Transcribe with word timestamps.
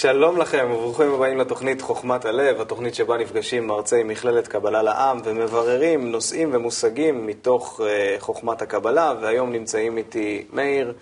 שלום 0.00 0.38
לכם 0.38 0.68
וברוכים 0.70 1.14
הבאים 1.14 1.38
לתוכנית 1.38 1.82
חוכמת 1.82 2.24
הלב, 2.24 2.60
התוכנית 2.60 2.94
שבה 2.94 3.16
נפגשים 3.16 3.66
מרצי 3.66 4.02
מכללת 4.02 4.48
קבלה 4.48 4.82
לעם 4.82 5.20
ומבררים 5.24 6.12
נושאים 6.12 6.50
ומושגים 6.52 7.26
מתוך 7.26 7.80
uh, 7.80 8.20
חוכמת 8.20 8.62
הקבלה, 8.62 9.14
והיום 9.20 9.52
נמצאים 9.52 9.96
איתי 9.96 10.46
מאיר, 10.52 10.94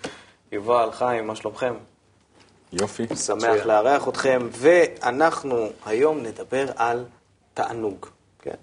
יובל, 0.51 0.89
חיים, 0.91 1.27
מה 1.27 1.35
שלומכם? 1.35 1.73
יופי. 2.73 3.15
שמח 3.15 3.65
לארח 3.65 4.07
אתכם, 4.07 4.47
ואנחנו 4.51 5.69
היום 5.85 6.23
נדבר 6.23 6.65
על 6.75 7.05
תענוג. 7.53 8.05
כן? 8.41 8.55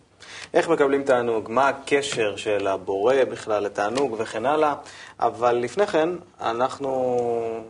איך 0.54 0.68
מקבלים 0.68 1.02
תענוג, 1.02 1.46
מה 1.50 1.68
הקשר 1.68 2.36
של 2.36 2.66
הבורא 2.66 3.24
בכלל 3.30 3.62
לתענוג 3.62 4.16
וכן 4.18 4.46
הלאה, 4.46 4.74
אבל 5.20 5.52
לפני 5.56 5.86
כן, 5.86 6.08
אנחנו, 6.40 7.16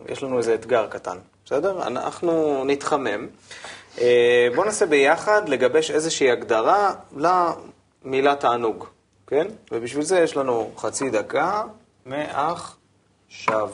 יש 0.09 0.23
לנו 0.23 0.37
איזה 0.37 0.53
אתגר 0.53 0.87
קטן. 0.87 1.17
בסדר? 1.45 1.87
אנחנו 1.87 2.63
נתחמם. 2.65 3.27
אה, 4.01 4.47
בואו 4.55 4.65
ננסה 4.65 4.85
ביחד 4.85 5.49
לגבש 5.49 5.91
איזושהי 5.91 6.31
הגדרה 6.31 6.93
למילה 7.17 8.35
תענוג, 8.35 8.85
כן? 9.27 9.47
ובשביל 9.71 10.03
זה 10.03 10.19
יש 10.19 10.37
לנו 10.37 10.71
חצי 10.77 11.09
דקה 11.09 11.63
מעכשיו. 12.05 13.69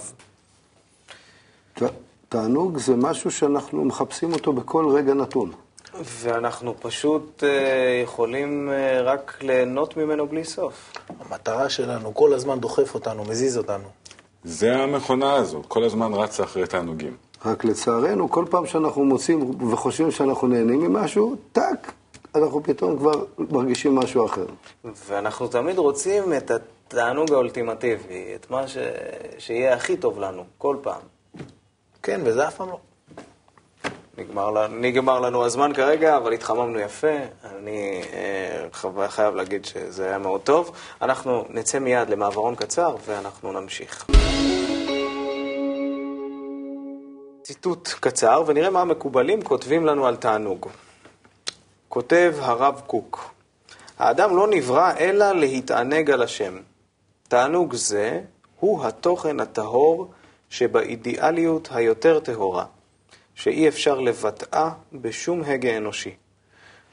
תענוג 2.30 2.78
זה 2.78 2.96
משהו 2.96 3.32
שאנחנו 3.32 3.86
מחפשים 3.86 4.34
אותו 4.34 4.54
בכל 4.54 4.86
רגע 4.96 5.14
נתון. 5.14 5.52
ואנחנו 6.04 6.76
פשוט 6.80 7.44
uh, 7.44 7.46
יכולים 8.04 8.70
uh, 8.70 9.02
רק 9.04 9.38
ליהנות 9.42 9.98
ממנו 9.98 10.28
בלי 10.28 10.46
סוף. 10.46 10.94
המטרה 11.20 11.70
שלנו 11.70 12.14
כל 12.14 12.34
הזמן 12.34 12.60
דוחף 12.60 12.96
אותנו, 12.96 13.26
מזיז 13.26 13.58
אותנו. 13.58 13.88
זה 14.44 14.76
המכונה 14.76 15.34
הזו, 15.34 15.62
כל 15.68 15.84
הזמן 15.84 16.14
רצה 16.14 16.44
אחרי 16.44 16.68
תענוגים. 16.68 17.18
רק 17.46 17.66
לצערנו, 17.66 18.30
כל 18.30 18.46
פעם 18.50 18.66
שאנחנו 18.66 19.06
מוצאים 19.06 19.72
וחושבים 19.72 20.12
שאנחנו 20.12 20.48
נהנים 20.48 20.80
ממשהו, 20.80 21.36
טאק, 21.52 21.92
אנחנו 22.36 22.64
פתאום 22.64 22.98
כבר 22.98 23.24
מרגישים 23.38 23.96
משהו 23.96 24.26
אחר. 24.26 24.46
ואנחנו 25.08 25.48
תמיד 25.48 25.78
רוצים 25.78 26.34
את 26.34 26.52
התענוג 26.52 27.34
האולטימטיבי, 27.34 28.36
את 28.36 28.52
מה 28.52 28.68
ש... 28.68 28.78
שיהיה 29.38 29.74
הכי 29.74 29.98
טוב 29.98 30.20
לנו, 30.20 30.44
כל 30.58 30.76
פעם. 30.82 31.02
כן, 32.04 32.22
וזה 32.24 32.48
אף 32.48 32.56
פעם 32.56 32.70
לא. 32.70 32.78
נגמר, 34.18 34.68
נגמר 34.68 35.20
לנו 35.20 35.46
הזמן 35.46 35.74
כרגע, 35.74 36.18
אבל 36.18 36.34
התחממנו 36.34 36.80
יפה. 36.80 37.18
אני 37.44 38.02
אה, 38.14 39.08
חייב 39.10 39.36
להגיד 39.36 39.66
שזה 39.66 40.06
היה 40.06 40.18
מאוד 40.18 40.42
טוב. 40.42 40.72
אנחנו 41.02 41.46
נצא 41.50 41.80
מיד 41.80 42.10
למעברון 42.10 42.56
קצר 42.56 42.96
ואנחנו 43.06 43.52
נמשיך. 43.52 44.06
ציטוט 47.44 47.90
קצר, 48.00 48.44
ונראה 48.48 48.70
מה 48.70 48.82
המקובלים 48.82 49.42
כותבים 49.42 49.86
לנו 49.86 50.08
על 50.08 50.16
תענוג. 50.16 50.68
כותב 51.90 52.36
הרב 52.40 52.82
קוק, 52.88 53.34
האדם 54.00 54.36
לא 54.36 54.48
נברא 54.48 54.92
אלא 55.00 55.32
להתענג 55.32 56.12
על 56.12 56.22
השם. 56.22 56.58
תענוג 57.28 57.74
זה 57.74 58.22
הוא 58.60 58.84
התוכן 58.86 59.40
הטהור 59.40 60.12
שבאידיאליות 60.50 61.70
היותר 61.72 62.20
טהורה, 62.20 62.66
שאי 63.36 63.68
אפשר 63.68 64.00
לבטאה 64.00 64.70
בשום 64.94 65.44
הגה 65.44 65.78
אנושי. 65.78 66.16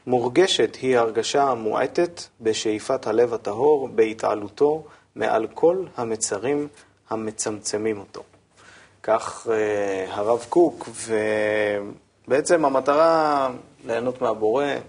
מורגשת 0.06 0.76
היא 0.82 0.98
הרגשה 0.98 1.42
המועטת 1.42 2.22
בשאיפת 2.40 3.06
הלב 3.06 3.34
הטהור, 3.34 3.88
בהתעלותו 3.88 4.84
מעל 5.16 5.46
כל 5.54 5.84
המצרים 5.96 6.68
המצמצמים 7.10 7.98
אותו. 7.98 8.22
כך 9.08 9.46
uh, 9.46 9.50
הרב 10.10 10.46
קוק, 10.48 10.88
ובעצם 12.26 12.64
המטרה 12.64 13.50
ליהנות 13.84 14.22
מהבורא, 14.22 14.64
אה, 14.64 14.80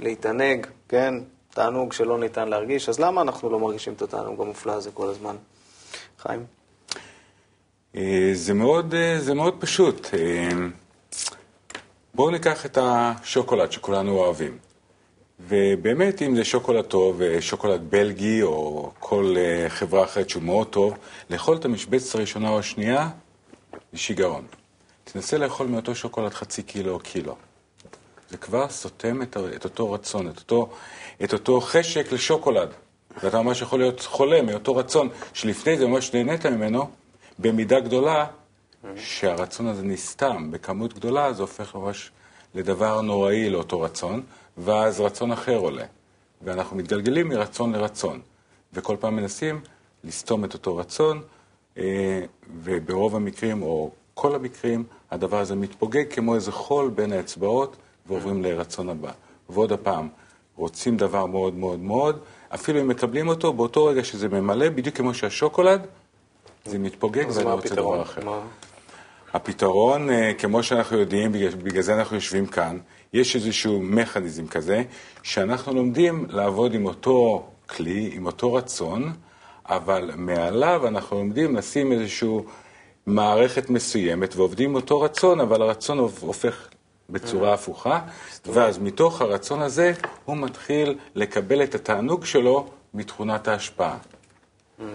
להתענג, 0.00 0.66
כן? 0.88 1.14
תענוג 1.50 1.92
שלא 1.92 2.18
ניתן 2.18 2.48
להרגיש, 2.48 2.88
אז 2.88 3.00
למה 3.00 3.22
אנחנו 3.22 3.50
לא 3.50 3.60
מרגישים 3.60 3.92
את 3.92 4.02
התענוג 4.02 4.40
המופלא 4.40 4.72
הזה 4.72 4.90
כל 4.90 5.08
הזמן? 5.08 5.36
חיים? 6.18 6.44
אה, 7.96 8.30
זה 8.32 8.54
מאוד, 8.54 8.94
זה 9.18 9.34
מאוד 9.34 9.54
פשוט. 9.58 10.08
בואו 12.14 12.30
ניקח 12.30 12.66
את 12.66 12.78
השוקולד 12.80 13.72
שכולנו 13.72 14.18
אוהבים. 14.18 14.58
ובאמת, 15.40 16.22
אם 16.22 16.36
זה 16.36 16.44
שוקולד 16.44 16.84
טוב, 16.84 17.20
שוקולד 17.40 17.90
בלגי 17.90 18.42
או 18.42 18.90
כל 18.98 19.34
חברה 19.68 20.04
אחרת 20.04 20.30
שהוא 20.30 20.42
מאוד 20.42 20.66
טוב, 20.66 20.94
לאכול 21.30 21.56
את 21.56 21.64
המשבצת 21.64 22.14
הראשונה 22.14 22.50
או 22.50 22.58
השנייה, 22.58 23.08
שיגעון. 23.94 24.46
תנסה 25.04 25.38
לאכול 25.38 25.66
מאותו 25.66 25.94
שוקולד 25.94 26.34
חצי 26.34 26.62
קילו 26.62 26.92
או 26.92 26.98
קילו. 26.98 27.36
זה 28.30 28.36
כבר 28.36 28.68
סותם 28.68 29.22
את, 29.22 29.36
את 29.56 29.64
אותו 29.64 29.92
רצון, 29.92 30.28
את 30.28 30.38
אותו, 30.38 30.70
את 31.24 31.32
אותו 31.32 31.60
חשק 31.60 32.12
לשוקולד. 32.12 32.68
ואתה 33.22 33.42
ממש 33.42 33.62
יכול 33.62 33.78
להיות 33.78 34.00
חולה 34.00 34.42
מאותו 34.42 34.76
רצון 34.76 35.08
שלפני 35.34 35.78
זה 35.78 35.86
ממש 35.86 36.14
נהנית 36.14 36.46
ממנו, 36.46 36.90
במידה 37.38 37.80
גדולה, 37.80 38.26
שהרצון 38.96 39.66
הזה 39.66 39.82
נסתם 39.82 40.50
בכמות 40.50 40.94
גדולה, 40.94 41.32
זה 41.32 41.42
הופך 41.42 41.74
ממש 41.74 42.10
לדבר 42.54 43.00
נוראי 43.00 43.50
לאותו 43.50 43.80
רצון, 43.80 44.22
ואז 44.58 45.00
רצון 45.00 45.32
אחר 45.32 45.56
עולה. 45.56 45.84
ואנחנו 46.42 46.76
מתגלגלים 46.76 47.28
מרצון 47.28 47.72
לרצון, 47.72 48.20
וכל 48.72 48.96
פעם 49.00 49.16
מנסים 49.16 49.60
לסתום 50.04 50.44
את 50.44 50.54
אותו 50.54 50.76
רצון, 50.76 51.22
וברוב 52.62 53.16
המקרים, 53.16 53.62
או 53.62 53.90
כל 54.14 54.34
המקרים, 54.34 54.84
הדבר 55.10 55.40
הזה 55.40 55.54
מתפוגג 55.54 56.04
כמו 56.10 56.34
איזה 56.34 56.52
חול 56.52 56.90
בין 56.90 57.12
האצבעות, 57.12 57.76
ועוברים 58.06 58.42
לרצון 58.42 58.88
הבא. 58.88 59.10
ועוד 59.48 59.72
הפעם, 59.72 60.08
רוצים 60.56 60.96
דבר 60.96 61.26
מאוד 61.26 61.54
מאוד 61.54 61.80
מאוד, 61.80 62.18
אפילו 62.54 62.80
אם 62.80 62.88
מקבלים 62.88 63.28
אותו, 63.28 63.52
באותו 63.52 63.84
רגע 63.84 64.04
שזה 64.04 64.28
ממלא, 64.28 64.68
בדיוק 64.68 64.96
כמו 64.96 65.14
שהשוקולד, 65.14 65.86
זה 66.64 66.78
מתפוגג 66.78 67.24
ואני 67.34 67.50
רוצה 67.50 67.74
דבר 67.74 68.02
אחר. 68.02 68.24
מה? 68.24 68.40
הפתרון, 69.32 70.10
אה, 70.10 70.32
כמו 70.38 70.62
שאנחנו 70.62 70.98
יודעים, 70.98 71.32
בגלל 71.62 71.82
זה 71.82 71.94
אנחנו 71.94 72.16
יושבים 72.16 72.46
כאן, 72.46 72.78
יש 73.12 73.36
איזשהו 73.36 73.80
מכניזם 73.82 74.46
כזה, 74.46 74.82
שאנחנו 75.22 75.74
לומדים 75.74 76.26
לעבוד 76.28 76.74
עם 76.74 76.86
אותו 76.86 77.46
כלי, 77.68 78.10
עם 78.12 78.26
אותו 78.26 78.54
רצון, 78.54 79.12
אבל 79.70 80.10
מעליו 80.16 80.86
אנחנו 80.86 81.16
לומדים 81.16 81.56
לשים 81.56 81.92
איזושהי 81.92 82.28
מערכת 83.06 83.70
מסוימת 83.70 84.36
ועובדים 84.36 84.74
אותו 84.74 85.00
רצון, 85.00 85.40
אבל 85.40 85.62
הרצון 85.62 85.98
הופך 85.98 86.68
בצורה 87.10 87.54
הפוכה, 87.54 88.00
ואז 88.46 88.78
מתוך 88.78 89.20
הרצון 89.20 89.62
הזה 89.62 89.92
הוא 90.24 90.36
מתחיל 90.36 90.98
לקבל 91.14 91.62
את 91.62 91.74
התענוג 91.74 92.24
שלו 92.24 92.66
מתכונת 92.94 93.48
ההשפעה. 93.48 93.96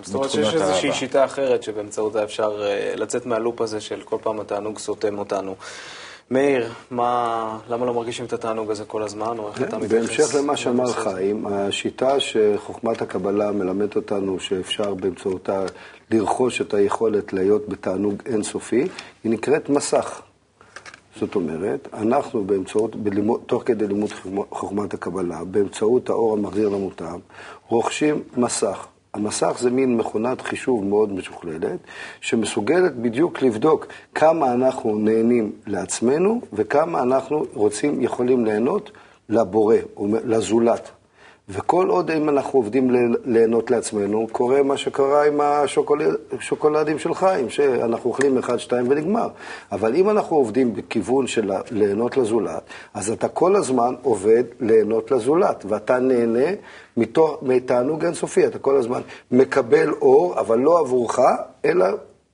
זאת 0.02 0.16
אומרת 0.16 0.30
שיש 0.30 0.54
איזושהי 0.54 0.94
שיטה 0.94 1.26
אחרת 1.26 1.64
שבאמצעותה 1.64 2.24
אפשר 2.24 2.64
אה, 2.64 2.96
לצאת 2.96 3.26
מהלופ 3.26 3.62
הזה 3.62 3.82
של 3.82 4.02
כל 4.02 4.18
פעם 4.24 4.40
התענוג 4.40 4.80
סותם 4.80 5.18
אותנו. 5.18 5.56
מאיר, 6.32 6.72
מה, 6.92 7.58
למה 7.70 7.86
לא 7.86 7.94
מרגישים 7.94 8.26
את 8.26 8.34
התענוג 8.34 8.72
הזה 8.72 8.86
כל 8.86 9.04
הזמן, 9.04 9.38
או 9.38 9.48
איך 9.50 9.62
אתה 9.62 9.78
מתייחס? 9.78 9.94
בהמשך 9.94 10.36
למה 10.36 10.58
שאמר 10.58 10.92
חיים, 10.92 11.48
השיטה 11.48 12.20
שחוכמת 12.20 13.02
הקבלה 13.02 13.52
מלמדת 13.52 13.96
אותנו 13.96 14.40
שאפשר 14.40 14.94
באמצעותה 14.94 15.66
לרכוש 16.12 16.62
את 16.62 16.74
היכולת 16.74 17.34
להיות 17.34 17.70
בתענוג 17.70 18.22
אינסופי, 18.26 18.88
היא 19.24 19.32
נקראת 19.32 19.70
מסך. 19.70 20.22
זאת 21.20 21.36
אומרת, 21.36 21.88
אנחנו 21.94 22.44
באמצעות, 22.44 22.96
בלימוד, 22.96 23.42
תוך 23.46 23.64
כדי 23.66 23.88
לימוד 23.88 24.10
חוכמת 24.50 24.94
הקבלה, 24.94 25.44
באמצעות 25.44 26.10
האור 26.10 26.34
המחזיר 26.34 26.70
למוטב, 26.70 27.20
רוכשים 27.68 28.24
מסך. 28.38 28.88
המסך 29.16 29.58
זה 29.60 29.70
מין 29.70 29.98
מכונת 29.98 30.42
חישוב 30.42 30.86
מאוד 30.86 31.12
משוכללת, 31.14 31.80
שמסוגלת 32.22 32.96
בדיוק 32.96 33.42
לבדוק 33.42 33.88
כמה 34.16 34.54
אנחנו 34.54 34.98
נהנים 34.98 35.52
לעצמנו 35.68 36.42
וכמה 36.54 37.02
אנחנו 37.02 37.46
רוצים, 37.54 38.02
יכולים 38.02 38.46
ליהנות 38.46 38.92
לבורא, 39.30 39.76
לזולת. 40.26 40.92
וכל 41.50 41.90
עוד 41.90 42.12
אם 42.12 42.30
אנחנו 42.30 42.60
עובדים 42.60 42.92
ליהנות 43.26 43.72
לעצמנו, 43.72 44.28
קורה 44.32 44.64
מה 44.64 44.78
שקרה 44.78 45.28
עם 45.28 45.42
השוקולדים 45.42 47.00
של 47.00 47.14
חיים, 47.14 47.50
שאנחנו 47.50 48.10
אוכלים 48.10 48.38
אחד, 48.38 48.58
שתיים 48.58 48.86
ונגמר. 48.90 49.28
אבל 49.72 49.96
אם 49.96 50.10
אנחנו 50.10 50.36
עובדים 50.36 50.74
בכיוון 50.74 51.28
של 51.28 51.52
ליהנות 51.72 52.18
לזולת, 52.18 52.64
אז 52.94 53.12
אתה 53.12 53.28
כל 53.28 53.56
הזמן 53.56 53.96
עובד 54.02 54.44
ליהנות 54.60 55.12
לזולת, 55.12 55.66
ואתה 55.70 56.00
נהנה 56.00 56.50
מתענוג 57.42 58.06
אינסופי, 58.06 58.48
אתה 58.48 58.60
כל 58.60 58.78
הזמן 58.78 59.02
מקבל 59.32 59.92
אור, 59.92 60.40
אבל 60.40 60.60
לא 60.60 60.80
עבורך, 60.80 61.20
אלא 61.66 61.86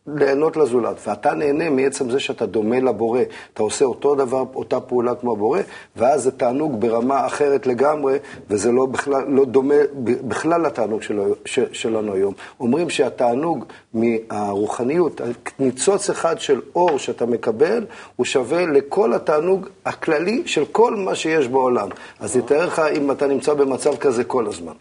ליהנות 0.07 0.57
לזולת, 0.57 1.07
ואתה 1.07 1.33
נהנה 1.33 1.69
מעצם 1.69 2.09
זה 2.09 2.19
שאתה 2.19 2.45
דומה 2.45 2.79
לבורא, 2.79 3.21
אתה 3.53 3.63
עושה 3.63 3.85
אותו 3.85 4.15
דבר, 4.15 4.43
אותה 4.55 4.79
פעולה 4.79 5.15
כמו 5.15 5.31
הבורא, 5.31 5.59
ואז 5.95 6.23
זה 6.23 6.31
תענוג 6.31 6.81
ברמה 6.81 7.25
אחרת 7.25 7.67
לגמרי, 7.67 8.17
וזה 8.49 8.71
לא, 8.71 8.85
בכלל, 8.85 9.23
לא 9.27 9.45
דומה 9.45 9.75
בכלל 10.03 10.61
לתענוג 10.61 11.01
שלו, 11.01 11.23
ש, 11.45 11.59
שלנו 11.71 12.13
היום. 12.13 12.33
אומרים 12.59 12.89
שהתענוג 12.89 13.65
מהרוחניות, 13.93 15.21
ניצוץ 15.59 16.09
אחד 16.09 16.39
של 16.39 16.61
אור 16.75 16.97
שאתה 16.97 17.25
מקבל, 17.25 17.85
הוא 18.15 18.25
שווה 18.25 18.65
לכל 18.65 19.13
התענוג 19.13 19.67
הכללי 19.85 20.43
של 20.45 20.65
כל 20.71 20.95
מה 20.95 21.15
שיש 21.15 21.47
בעולם. 21.47 21.89
אז 22.19 22.37
תתאר 22.37 22.65
לך 22.65 22.81
אם 22.97 23.11
אתה 23.11 23.27
נמצא 23.27 23.53
במצב 23.53 23.95
כזה 23.95 24.23
כל 24.23 24.47
הזמן. 24.47 24.73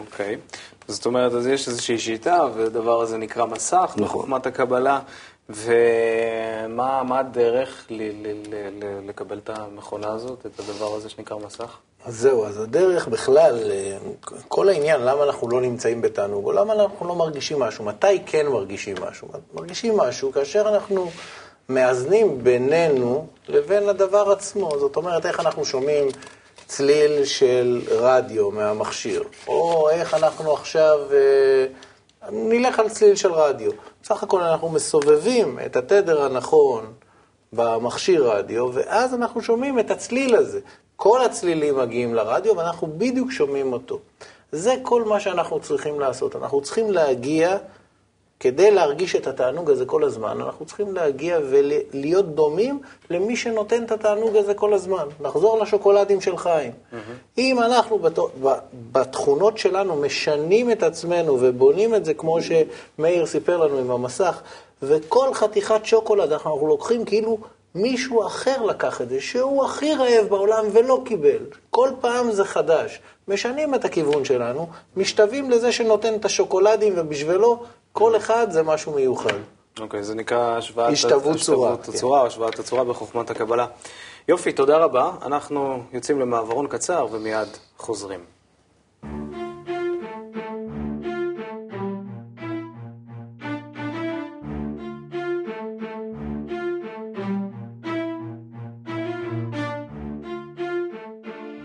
אוקיי. 0.00 0.34
Okay. 0.34 0.56
זאת 0.88 1.06
אומרת, 1.06 1.32
אז 1.32 1.46
יש 1.46 1.68
איזושהי 1.68 1.98
שיטה, 1.98 2.46
והדבר 2.54 3.00
הזה 3.00 3.18
נקרא 3.18 3.46
מסך, 3.46 3.92
נכון. 3.96 4.04
בחוכמת 4.04 4.46
הקבלה, 4.46 5.00
ומה 5.48 7.18
הדרך 7.18 7.86
ל, 7.90 8.02
ל, 8.02 8.26
ל, 8.48 8.84
ל, 8.84 9.08
לקבל 9.08 9.38
את 9.38 9.50
המכונה 9.50 10.12
הזאת, 10.12 10.46
את 10.46 10.60
הדבר 10.60 10.94
הזה 10.94 11.08
שנקרא 11.08 11.36
מסך? 11.46 11.76
אז 12.04 12.14
זהו, 12.14 12.44
אז 12.44 12.60
הדרך 12.60 13.08
בכלל, 13.08 13.58
כל 14.48 14.68
העניין, 14.68 15.00
למה 15.00 15.24
אנחנו 15.24 15.48
לא 15.48 15.60
נמצאים 15.60 16.02
בתענוג, 16.02 16.44
או 16.44 16.52
למה 16.52 16.72
אנחנו 16.72 17.08
לא 17.08 17.14
מרגישים 17.14 17.60
משהו, 17.60 17.84
מתי 17.84 18.22
כן 18.26 18.46
מרגישים 18.46 18.96
משהו? 19.08 19.28
מרגישים 19.54 19.96
משהו 19.96 20.32
כאשר 20.32 20.68
אנחנו 20.68 21.10
מאזנים 21.68 22.44
בינינו 22.44 23.26
לבין 23.48 23.88
הדבר 23.88 24.30
עצמו. 24.30 24.78
זאת 24.78 24.96
אומרת, 24.96 25.26
איך 25.26 25.40
אנחנו 25.40 25.64
שומעים 25.64 26.08
צליל 26.66 27.24
של 27.24 27.82
רדיו 27.88 28.50
מהמכשיר, 28.50 29.22
או 29.48 29.90
איך 29.90 30.14
אנחנו 30.14 30.52
עכשיו, 30.52 30.98
אה, 31.12 31.66
נלך 32.30 32.78
על 32.78 32.88
צליל 32.88 33.14
של 33.14 33.32
רדיו. 33.32 33.70
בסך 34.02 34.22
הכל 34.22 34.40
אנחנו 34.40 34.68
מסובבים 34.68 35.58
את 35.66 35.76
התדר 35.76 36.24
הנכון 36.24 36.92
במכשיר 37.52 38.30
רדיו, 38.30 38.70
ואז 38.74 39.14
אנחנו 39.14 39.42
שומעים 39.42 39.78
את 39.78 39.90
הצליל 39.90 40.36
הזה. 40.36 40.60
כל 40.96 41.22
הצלילים 41.22 41.78
מגיעים 41.78 42.14
לרדיו 42.14 42.56
ואנחנו 42.56 42.88
בדיוק 42.98 43.30
שומעים 43.30 43.72
אותו. 43.72 43.98
זה 44.52 44.74
כל 44.82 45.04
מה 45.04 45.20
שאנחנו 45.20 45.60
צריכים 45.60 46.00
לעשות. 46.00 46.36
אנחנו 46.36 46.60
צריכים 46.60 46.90
להגיע 46.90 47.56
כדי 48.40 48.70
להרגיש 48.70 49.16
את 49.16 49.26
התענוג 49.26 49.70
הזה 49.70 49.86
כל 49.86 50.04
הזמן, 50.04 50.40
אנחנו 50.40 50.66
צריכים 50.66 50.94
להגיע 50.94 51.38
ולהיות 51.50 52.34
דומים 52.34 52.80
למי 53.10 53.36
שנותן 53.36 53.84
את 53.84 53.92
התענוג 53.92 54.36
הזה 54.36 54.54
כל 54.54 54.74
הזמן. 54.74 55.06
נחזור 55.20 55.58
לשוקולדים 55.58 56.20
של 56.20 56.36
חיים. 56.36 56.72
Mm-hmm. 56.72 56.96
אם 57.38 57.60
אנחנו 57.60 57.98
בתכונות 58.92 59.58
שלנו 59.58 59.96
משנים 59.96 60.70
את 60.70 60.82
עצמנו 60.82 61.38
ובונים 61.40 61.94
את 61.94 62.04
זה 62.04 62.14
כמו 62.14 62.38
שמאיר 62.42 63.26
סיפר 63.26 63.56
לנו 63.56 63.78
עם 63.78 63.90
המסך, 63.90 64.40
וכל 64.82 65.34
חתיכת 65.34 65.80
שוקולד 65.84 66.32
אנחנו 66.32 66.66
לוקחים 66.68 67.04
כאילו 67.04 67.38
מישהו 67.74 68.26
אחר 68.26 68.62
לקח 68.62 69.00
את 69.00 69.08
זה, 69.08 69.20
שהוא 69.20 69.64
הכי 69.64 69.94
רעב 69.94 70.26
בעולם 70.28 70.64
ולא 70.72 71.00
קיבל. 71.04 71.38
כל 71.70 71.90
פעם 72.00 72.30
זה 72.30 72.44
חדש. 72.44 73.00
משנים 73.28 73.74
את 73.74 73.84
הכיוון 73.84 74.24
שלנו, 74.24 74.66
משתווים 74.96 75.50
לזה 75.50 75.72
שנותן 75.72 76.14
את 76.14 76.24
השוקולדים 76.24 76.92
ובשבילו 76.96 77.62
כל 77.98 78.16
אחד 78.16 78.50
זה 78.50 78.62
משהו 78.62 78.92
מיוחד. 78.92 79.30
אוקיי, 79.80 80.00
okay, 80.00 80.02
זה 80.02 80.14
נקרא 80.14 80.56
השוואת 80.56 80.92
השתוות 80.92 81.36
צורה. 81.36 81.72
הצורה, 81.72 82.20
כן. 82.20 82.26
השוואת 82.26 82.58
הצורה 82.58 82.84
בחוכמת 82.84 83.30
הקבלה. 83.30 83.66
יופי, 84.28 84.52
תודה 84.52 84.76
רבה. 84.78 85.12
אנחנו 85.22 85.82
יוצאים 85.92 86.20
למעברון 86.20 86.66
קצר 86.66 87.06
ומיד 87.10 87.48
חוזרים. 87.76 88.20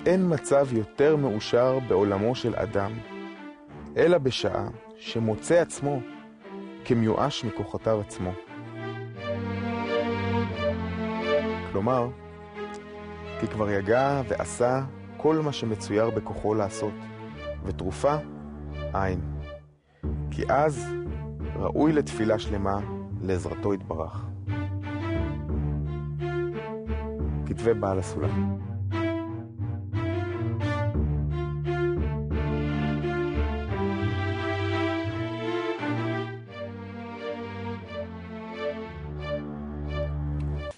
אין 0.05 0.33
מצב 0.33 0.73
יותר 0.73 1.15
מאושר 1.15 1.79
בעולמו 1.87 2.35
של 2.35 2.55
אדם, 2.55 2.91
אלא 3.97 4.17
בשעה 4.17 4.67
שמוצא 4.97 5.55
עצמו 5.55 5.99
כמיואש 6.91 7.45
מכוחותיו 7.45 7.99
עצמו. 7.99 8.31
כלומר, 11.71 12.09
כי 13.39 13.47
כבר 13.47 13.69
יגע 13.69 14.21
ועשה 14.27 14.81
כל 15.17 15.35
מה 15.35 15.51
שמצויר 15.51 16.09
בכוחו 16.09 16.53
לעשות, 16.53 16.93
ותרופה 17.65 18.15
אין. 18.95 19.19
כי 20.31 20.43
אז 20.49 20.85
ראוי 21.55 21.93
לתפילה 21.93 22.39
שלמה 22.39 22.79
לעזרתו 23.21 23.73
יתברך. 23.73 24.25
כתבי 27.45 27.73
בעל 27.73 27.99
הסולם. 27.99 28.70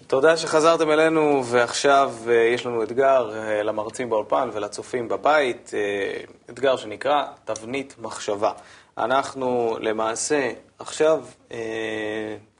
תודה 0.06 0.36
שחזרתם 0.36 0.90
אלינו, 0.90 1.42
ועכשיו 1.44 2.14
uh, 2.26 2.30
יש 2.30 2.66
לנו 2.66 2.82
אתגר 2.82 3.30
uh, 3.30 3.62
למרצים 3.62 4.10
באולפן 4.10 4.48
ולצופים 4.52 5.08
בבית, 5.08 5.70
uh, 5.70 6.50
אתגר 6.50 6.76
שנקרא 6.76 7.24
תבנית 7.44 7.94
מחשבה. 7.98 8.52
אנחנו 8.98 9.76
למעשה 9.80 10.50
עכשיו, 10.78 11.24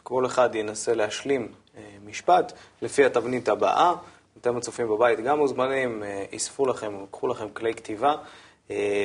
כל 0.03 0.27
אחד 0.27 0.55
ינסה 0.55 0.95
להשלים 0.95 1.49
משפט 2.05 2.53
לפי 2.83 3.05
התבנית 3.05 3.49
הבאה. 3.49 3.95
אתם 4.41 4.57
הצופים 4.57 4.89
בבית 4.89 5.21
גם 5.21 5.39
מוזמנים, 5.39 6.03
יספו 6.33 6.67
לכם, 6.67 6.95
קחו 7.11 7.29
לכם 7.29 7.49
כלי 7.49 7.75
כתיבה 7.75 8.15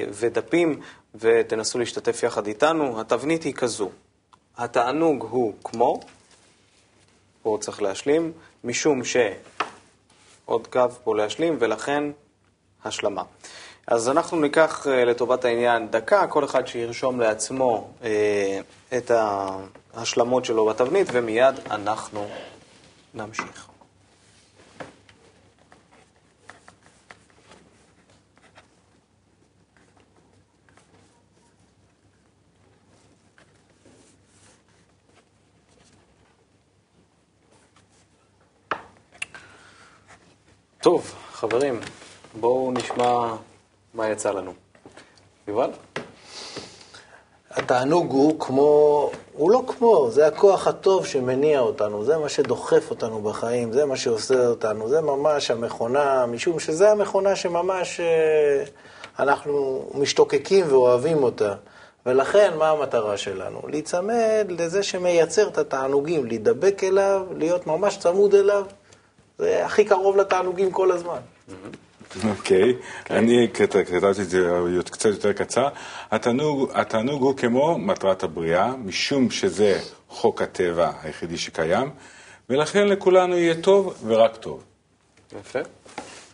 ודפים 0.09 0.79
ותנסו 1.15 1.79
להשתתף 1.79 2.23
יחד 2.23 2.47
איתנו. 2.47 3.01
התבנית 3.01 3.43
היא 3.43 3.53
כזו, 3.53 3.89
התענוג 4.57 5.27
הוא 5.29 5.53
כמו 5.63 5.99
פה 7.41 7.57
צריך 7.61 7.81
להשלים, 7.81 8.31
משום 8.63 9.03
ש... 9.03 9.17
עוד 10.45 10.67
קו 10.67 10.89
פה 11.03 11.15
להשלים, 11.15 11.57
ולכן 11.59 12.03
השלמה. 12.85 13.23
אז 13.87 14.09
אנחנו 14.09 14.39
ניקח 14.39 14.87
אה, 14.87 15.05
לטובת 15.05 15.45
העניין 15.45 15.91
דקה, 15.91 16.27
כל 16.27 16.45
אחד 16.45 16.67
שירשום 16.67 17.19
לעצמו 17.19 17.87
אה, 18.03 18.59
את 18.97 19.11
ההשלמות 19.93 20.45
שלו 20.45 20.65
בתבנית, 20.65 21.07
ומיד 21.11 21.55
אנחנו 21.71 22.27
נמשיך. 23.13 23.69
טוב, 40.81 41.13
חברים, 41.31 41.79
בואו 42.39 42.71
נשמע 42.71 43.35
מה 43.93 44.09
יצא 44.09 44.31
לנו. 44.31 44.53
יובל? 45.47 45.69
התענוג 47.51 48.11
הוא 48.11 48.39
כמו, 48.39 49.11
הוא 49.33 49.51
לא 49.51 49.63
כמו, 49.67 50.07
זה 50.11 50.27
הכוח 50.27 50.67
הטוב 50.67 51.05
שמניע 51.05 51.59
אותנו, 51.59 52.03
זה 52.03 52.17
מה 52.17 52.29
שדוחף 52.29 52.89
אותנו 52.89 53.21
בחיים, 53.21 53.73
זה 53.73 53.85
מה 53.85 53.97
שעושה 53.97 54.47
אותנו, 54.47 54.89
זה 54.89 55.01
ממש 55.01 55.51
המכונה, 55.51 56.25
משום 56.25 56.59
שזה 56.59 56.91
המכונה 56.91 57.35
שממש 57.35 57.99
אה, 57.99 58.63
אנחנו 59.19 59.85
משתוקקים 59.93 60.65
ואוהבים 60.69 61.23
אותה. 61.23 61.53
ולכן, 62.05 62.53
מה 62.57 62.69
המטרה 62.69 63.17
שלנו? 63.17 63.61
להיצמד 63.67 64.47
לזה 64.49 64.83
שמייצר 64.83 65.47
את 65.47 65.57
התענוגים, 65.57 66.25
להידבק 66.25 66.83
אליו, 66.83 67.25
להיות 67.37 67.67
ממש 67.67 67.97
צמוד 67.97 68.35
אליו, 68.35 68.65
זה 69.39 69.65
הכי 69.65 69.85
קרוב 69.85 70.17
לתענוגים 70.17 70.71
כל 70.71 70.91
הזמן. 70.91 71.19
אוקיי. 72.29 72.75
אני 73.09 73.47
כתבתי 73.53 73.97
את 73.97 74.29
זה 74.29 74.49
קצת 74.85 75.05
יותר 75.09 75.33
קצר. 75.33 75.67
התענוג 76.11 77.21
הוא 77.21 77.37
כמו 77.37 77.77
מטרת 77.77 78.23
הבריאה, 78.23 78.73
משום 78.85 79.29
שזה 79.29 79.79
חוק 80.09 80.41
הטבע 80.41 80.91
היחידי 81.03 81.37
שקיים, 81.37 81.89
ולכן 82.49 82.87
לכולנו 82.87 83.37
יהיה 83.37 83.61
טוב 83.61 83.93
ורק 84.05 84.35
טוב. 84.35 84.63
יפה. 85.39 85.59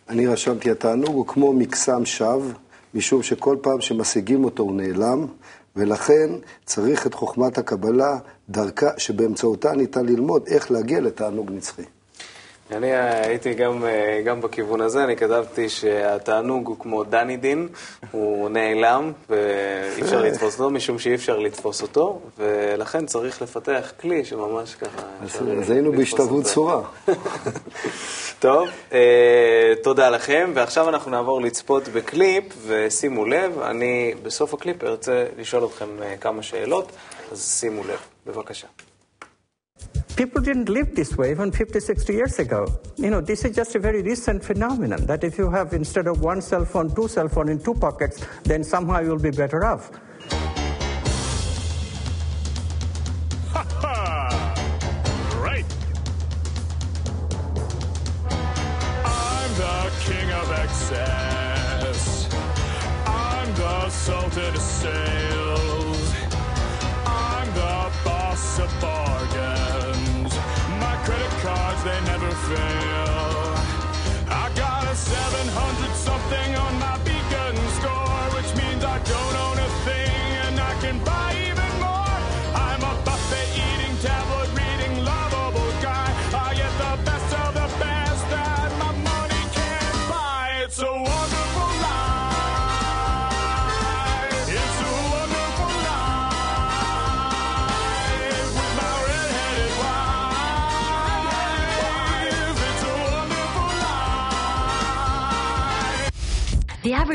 אני 0.08 0.26
רשמתי, 0.26 0.70
התענוג 0.70 1.14
הוא 1.14 1.26
כמו 1.26 1.52
מקסם 1.52 2.06
שווא, 2.06 2.52
משום 2.94 3.22
שכל 3.22 3.56
פעם 3.62 3.80
שמשיגים 3.80 4.44
אותו 4.44 4.62
הוא 4.62 4.76
נעלם, 4.76 5.26
ולכן 5.76 6.30
צריך 6.64 7.06
את 7.06 7.14
חוכמת 7.14 7.58
הקבלה, 7.58 8.18
דרכה, 8.48 8.90
שבאמצעותה 8.98 9.72
ניתן 9.72 10.06
ללמוד 10.06 10.46
איך 10.46 10.70
להגיע 10.70 11.00
לתענוג 11.00 11.50
נצחי. 11.50 11.82
אני 12.70 12.96
הייתי 12.96 13.54
גם, 13.54 13.84
אה, 13.84 14.22
גם 14.24 14.40
בכיוון 14.40 14.80
הזה, 14.80 15.04
אני 15.04 15.16
כתבתי 15.16 15.68
שהתענוג 15.68 16.66
הוא 16.66 16.76
כמו 16.78 17.04
דני 17.04 17.36
דין, 17.36 17.68
הוא 18.10 18.48
נעלם 18.48 19.12
ואי 19.30 20.02
אפשר 20.02 20.22
לתפוס 20.22 20.60
אותו, 20.60 20.70
משום 20.70 20.98
שאי 20.98 21.14
אפשר 21.14 21.38
לתפוס 21.38 21.82
אותו, 21.82 22.20
ולכן 22.38 23.06
צריך 23.06 23.42
לפתח 23.42 23.92
כלי 24.00 24.24
שממש 24.24 24.74
ככה... 24.74 25.02
אז 25.60 25.70
היינו 25.70 25.92
אותו. 26.38 26.42
צורה. 26.42 26.82
טוב, 28.38 28.68
אה, 28.92 29.72
תודה 29.82 30.10
לכם, 30.10 30.52
ועכשיו 30.54 30.88
אנחנו 30.88 31.10
נעבור 31.10 31.40
לצפות 31.40 31.88
בקליפ, 31.88 32.44
ושימו 32.66 33.24
לב, 33.24 33.58
אני 33.62 34.14
בסוף 34.22 34.54
הקליפ 34.54 34.84
ארצה 34.84 35.26
לשאול 35.38 35.64
אתכם 35.64 36.02
אה, 36.02 36.16
כמה 36.16 36.42
שאלות, 36.42 36.92
אז 37.32 37.58
שימו 37.60 37.84
לב, 37.84 37.98
בבקשה. 38.26 38.66
People 40.16 40.40
didn't 40.40 40.70
live 40.70 40.94
this 40.96 41.14
way 41.18 41.30
even 41.30 41.52
50, 41.52 41.78
60 41.78 42.12
years 42.14 42.38
ago. 42.38 42.66
You 42.96 43.10
know, 43.10 43.20
this 43.20 43.44
is 43.44 43.54
just 43.54 43.74
a 43.74 43.78
very 43.78 44.00
recent 44.00 44.42
phenomenon 44.42 45.04
that 45.04 45.22
if 45.24 45.36
you 45.36 45.50
have 45.50 45.74
instead 45.74 46.06
of 46.06 46.22
one 46.22 46.40
cell 46.40 46.64
phone, 46.64 46.94
two 46.94 47.06
cell 47.06 47.28
phone 47.28 47.50
in 47.50 47.62
two 47.62 47.74
pockets, 47.74 48.24
then 48.44 48.64
somehow 48.64 49.00
you'll 49.00 49.18
be 49.18 49.30
better 49.30 49.66
off. 49.66 49.90
Right. 55.38 55.66
I'm 67.06 67.52
the 67.52 67.92
boss 68.02 68.58
of. 68.60 69.15
Fail. 72.44 73.54
I 74.28 74.50
got 74.54 74.84
a 74.84 74.94
700 74.94 75.94
something 75.96 76.56
on 76.56 76.78
my 76.80 76.85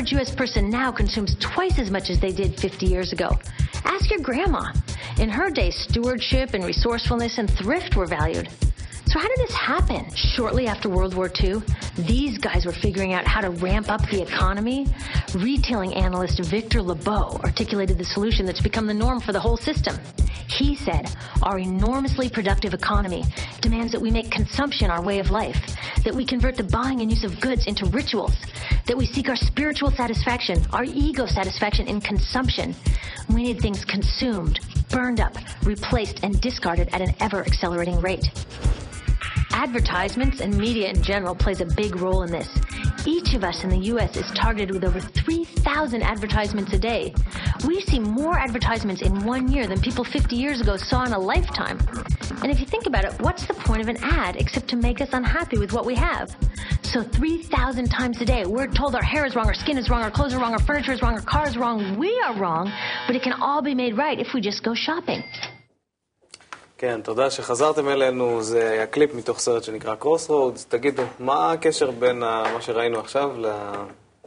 average 0.02 0.18
U.S. 0.18 0.34
person 0.34 0.68
now 0.68 0.90
consumes 0.90 1.36
twice 1.38 1.78
as 1.78 1.88
much 1.88 2.10
as 2.10 2.18
they 2.18 2.32
did 2.32 2.58
50 2.58 2.86
years 2.86 3.12
ago. 3.12 3.38
Ask 3.84 4.10
your 4.10 4.18
grandma. 4.18 4.72
In 5.20 5.28
her 5.28 5.48
day, 5.48 5.70
stewardship 5.70 6.54
and 6.54 6.64
resourcefulness 6.64 7.38
and 7.38 7.48
thrift 7.48 7.94
were 7.94 8.06
valued. 8.06 8.48
So 9.06 9.18
how 9.18 9.28
did 9.28 9.38
this 9.38 9.54
happen? 9.54 10.06
Shortly 10.14 10.66
after 10.66 10.88
World 10.88 11.14
War 11.14 11.30
II, 11.42 11.62
these 11.96 12.38
guys 12.38 12.64
were 12.64 12.72
figuring 12.72 13.12
out 13.12 13.26
how 13.26 13.40
to 13.40 13.50
ramp 13.50 13.90
up 13.90 14.00
the 14.08 14.22
economy. 14.22 14.86
Retailing 15.34 15.94
analyst 15.94 16.38
Victor 16.44 16.80
LeBeau 16.80 17.40
articulated 17.44 17.98
the 17.98 18.04
solution 18.04 18.46
that's 18.46 18.60
become 18.60 18.86
the 18.86 18.94
norm 18.94 19.20
for 19.20 19.32
the 19.32 19.40
whole 19.40 19.56
system. 19.56 19.96
He 20.48 20.76
said, 20.76 21.14
our 21.42 21.58
enormously 21.58 22.28
productive 22.28 22.74
economy 22.74 23.24
demands 23.60 23.92
that 23.92 24.00
we 24.00 24.10
make 24.10 24.30
consumption 24.30 24.90
our 24.90 25.02
way 25.02 25.18
of 25.18 25.30
life, 25.30 25.56
that 26.04 26.14
we 26.14 26.26
convert 26.26 26.56
the 26.56 26.64
buying 26.64 27.00
and 27.00 27.10
use 27.10 27.24
of 27.24 27.40
goods 27.40 27.66
into 27.66 27.86
rituals, 27.86 28.36
that 28.86 28.96
we 28.96 29.06
seek 29.06 29.28
our 29.28 29.36
spiritual 29.36 29.90
satisfaction, 29.90 30.62
our 30.72 30.84
ego 30.84 31.26
satisfaction 31.26 31.86
in 31.86 32.00
consumption. 32.00 32.74
We 33.28 33.42
need 33.42 33.60
things 33.60 33.84
consumed, 33.84 34.60
burned 34.92 35.20
up, 35.20 35.36
replaced, 35.64 36.22
and 36.22 36.40
discarded 36.40 36.88
at 36.92 37.00
an 37.00 37.14
ever 37.18 37.40
accelerating 37.40 38.00
rate. 38.00 38.30
Advertisements 39.52 40.40
and 40.40 40.56
media 40.56 40.88
in 40.88 41.02
general 41.02 41.34
plays 41.34 41.60
a 41.60 41.66
big 41.66 41.96
role 41.96 42.22
in 42.22 42.30
this. 42.30 42.48
Each 43.06 43.34
of 43.34 43.42
us 43.42 43.64
in 43.64 43.70
the 43.70 43.78
U.S. 43.78 44.16
is 44.16 44.30
targeted 44.32 44.70
with 44.72 44.84
over 44.84 45.00
3,000 45.00 46.02
advertisements 46.02 46.72
a 46.72 46.78
day. 46.78 47.14
We 47.66 47.80
see 47.80 47.98
more 48.21 48.37
advertisements 48.37 49.01
in 49.01 49.13
one 49.25 49.47
year 49.53 49.65
than 49.67 49.79
people 49.81 50.03
50 50.03 50.35
years 50.35 50.61
ago 50.61 50.77
saw 50.77 51.03
in 51.05 51.13
a 51.13 51.19
lifetime. 51.19 51.77
And 52.41 52.51
if 52.51 52.59
you 52.59 52.65
think 52.65 52.85
about 52.85 53.03
it, 53.05 53.13
what's 53.25 53.45
the 53.47 53.53
point 53.67 53.81
of 53.81 53.87
an 53.87 53.97
ad 54.03 54.35
except 54.35 54.67
to 54.69 54.77
make 54.77 55.01
us 55.01 55.09
unhappy 55.13 55.57
with 55.57 55.71
what 55.73 55.85
we 55.85 55.95
have? 55.95 56.27
So 56.83 57.01
3,000 57.03 57.89
times 57.89 58.21
a 58.21 58.25
day, 58.25 58.45
we're 58.45 58.67
told 58.67 58.95
our 58.95 59.03
hair 59.03 59.25
is 59.25 59.35
wrong, 59.35 59.47
our 59.47 59.53
skin 59.63 59.77
is 59.77 59.89
wrong, 59.89 60.01
our 60.03 60.11
clothes 60.11 60.33
are 60.33 60.39
wrong, 60.39 60.53
our 60.53 60.65
furniture 60.69 60.93
is 60.93 61.01
wrong, 61.01 61.15
our 61.15 61.27
car 61.35 61.47
is 61.47 61.57
wrong, 61.57 61.97
we 61.97 62.11
are 62.25 62.35
wrong, 62.41 62.71
but 63.07 63.15
it 63.15 63.23
can 63.23 63.33
all 63.33 63.61
be 63.61 63.75
made 63.83 63.93
right 63.97 64.17
if 64.19 64.29
we 64.33 64.39
just 64.41 64.63
go 64.63 64.73
shopping. 64.73 65.21
כן, 66.77 67.01
תודה 67.03 67.29
שחזרתם 67.31 67.89
אלינו, 67.89 68.43
זה 68.43 68.69
היה 68.69 68.85
קליפ 68.87 69.13
מתוך 69.13 69.39
סרט 69.39 69.63
שנקרא 69.63 69.95
Crossroads. 70.01 70.65
תגידו, 70.69 71.03
מה 71.19 71.51
הקשר 71.51 71.91
בין 71.91 72.23
ה- 72.23 72.43
מה 72.53 72.61
שראינו 72.61 72.99
עכשיו 72.99 73.31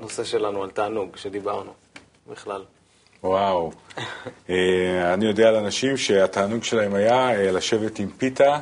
לנושא 0.00 0.25
שלנו 0.25 0.62
על 0.62 0.71
תענוג 0.71 1.16
שדיברנו 1.16 1.73
בכלל? 2.30 2.62
וואו. 3.25 3.72
אה, 4.50 5.13
אני 5.13 5.25
יודע 5.25 5.50
על 5.50 5.55
אנשים 5.55 5.98
שהתענוג 5.98 6.63
שלהם 6.63 6.94
היה 6.94 7.36
אה, 7.36 7.51
לשבת 7.51 8.00
עם 8.00 8.10
פיתה 8.17 8.60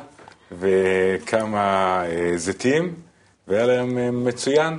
וכמה 0.52 2.02
אה, 2.06 2.32
זיתים, 2.36 2.94
והיה 3.48 3.66
להם 3.66 4.24
מצוין. 4.24 4.78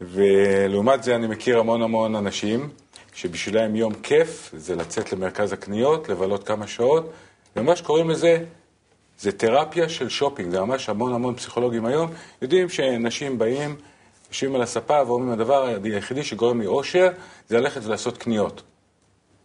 ולעומת 0.00 1.02
זה 1.02 1.16
אני 1.16 1.26
מכיר 1.26 1.58
המון 1.58 1.82
המון 1.82 2.14
אנשים 2.14 2.68
שבשבילם 3.14 3.76
יום 3.76 3.94
כיף 3.94 4.50
זה 4.56 4.76
לצאת 4.76 5.12
למרכז 5.12 5.52
הקניות, 5.52 6.08
לבלות 6.08 6.46
כמה 6.46 6.66
שעות, 6.66 7.12
וממש 7.56 7.80
קוראים 7.80 8.10
לזה, 8.10 8.44
זה 9.18 9.32
תרפיה 9.32 9.88
של 9.88 10.08
שופינג, 10.08 10.50
זה 10.50 10.60
ממש 10.60 10.88
המון 10.88 11.14
המון 11.14 11.34
פסיכולוגים 11.34 11.86
היום 11.86 12.10
יודעים 12.42 12.68
שאנשים 12.68 13.38
באים, 13.38 13.76
יושבים 14.28 14.54
על 14.54 14.62
הספה 14.62 15.02
ואומרים 15.06 15.32
הדבר 15.32 15.74
היחידי 15.84 16.24
שגורם 16.24 16.60
לי 16.60 16.66
אושר 16.66 17.08
זה 17.48 17.60
ללכת 17.60 17.84
ולעשות 17.84 18.18
קניות. 18.18 18.62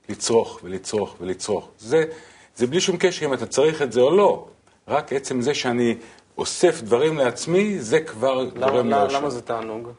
לצרוך 0.09 0.59
ולצרוך 0.63 1.15
ולצרוך. 1.21 1.69
זה, 1.79 2.03
זה 2.55 2.67
בלי 2.67 2.81
שום 2.81 2.97
קשר 2.99 3.25
אם 3.25 3.33
אתה 3.33 3.45
צריך 3.45 3.81
את 3.81 3.91
זה 3.91 4.01
או 4.01 4.15
לא. 4.15 4.47
רק 4.87 5.13
עצם 5.13 5.41
זה 5.41 5.53
שאני 5.53 5.95
אוסף 6.37 6.81
דברים 6.81 7.17
לעצמי, 7.17 7.79
זה 7.79 7.99
כבר 7.99 8.49
גורם 8.49 8.89
לי 8.89 8.95
למה, 9.09 9.29
זה 9.29 9.41
תענוג? 9.41 9.89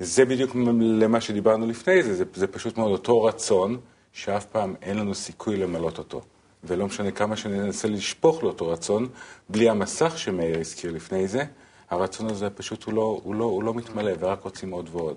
זה 0.00 0.24
בדיוק 0.24 0.50
למה 0.80 1.20
שדיברנו 1.20 1.66
לפני 1.66 2.02
זה, 2.02 2.14
זה, 2.14 2.24
זה 2.34 2.46
פשוט 2.46 2.78
מאוד 2.78 2.92
אותו 2.92 3.24
רצון, 3.24 3.76
שאף 4.12 4.44
פעם 4.44 4.74
אין 4.82 4.98
לנו 4.98 5.14
סיכוי 5.14 5.56
למלות 5.56 5.98
אותו. 5.98 6.20
ולא 6.64 6.86
משנה 6.86 7.10
כמה 7.10 7.36
שננסה 7.36 7.88
לשפוך 7.88 8.42
לאותו 8.42 8.68
רצון, 8.68 9.08
בלי 9.48 9.68
המסך 9.68 10.18
שמאיר 10.18 10.58
הזכיר 10.60 10.92
לפני 10.92 11.28
זה, 11.28 11.44
הרצון 11.90 12.30
הזה 12.30 12.50
פשוט 12.50 12.84
הוא 12.84 12.94
לא, 12.94 13.20
הוא 13.24 13.34
לא, 13.34 13.44
הוא 13.44 13.62
לא 13.62 13.74
מתמלא, 13.74 14.12
ורק 14.18 14.44
רוצים 14.44 14.70
עוד 14.70 14.88
ועוד. 14.92 15.16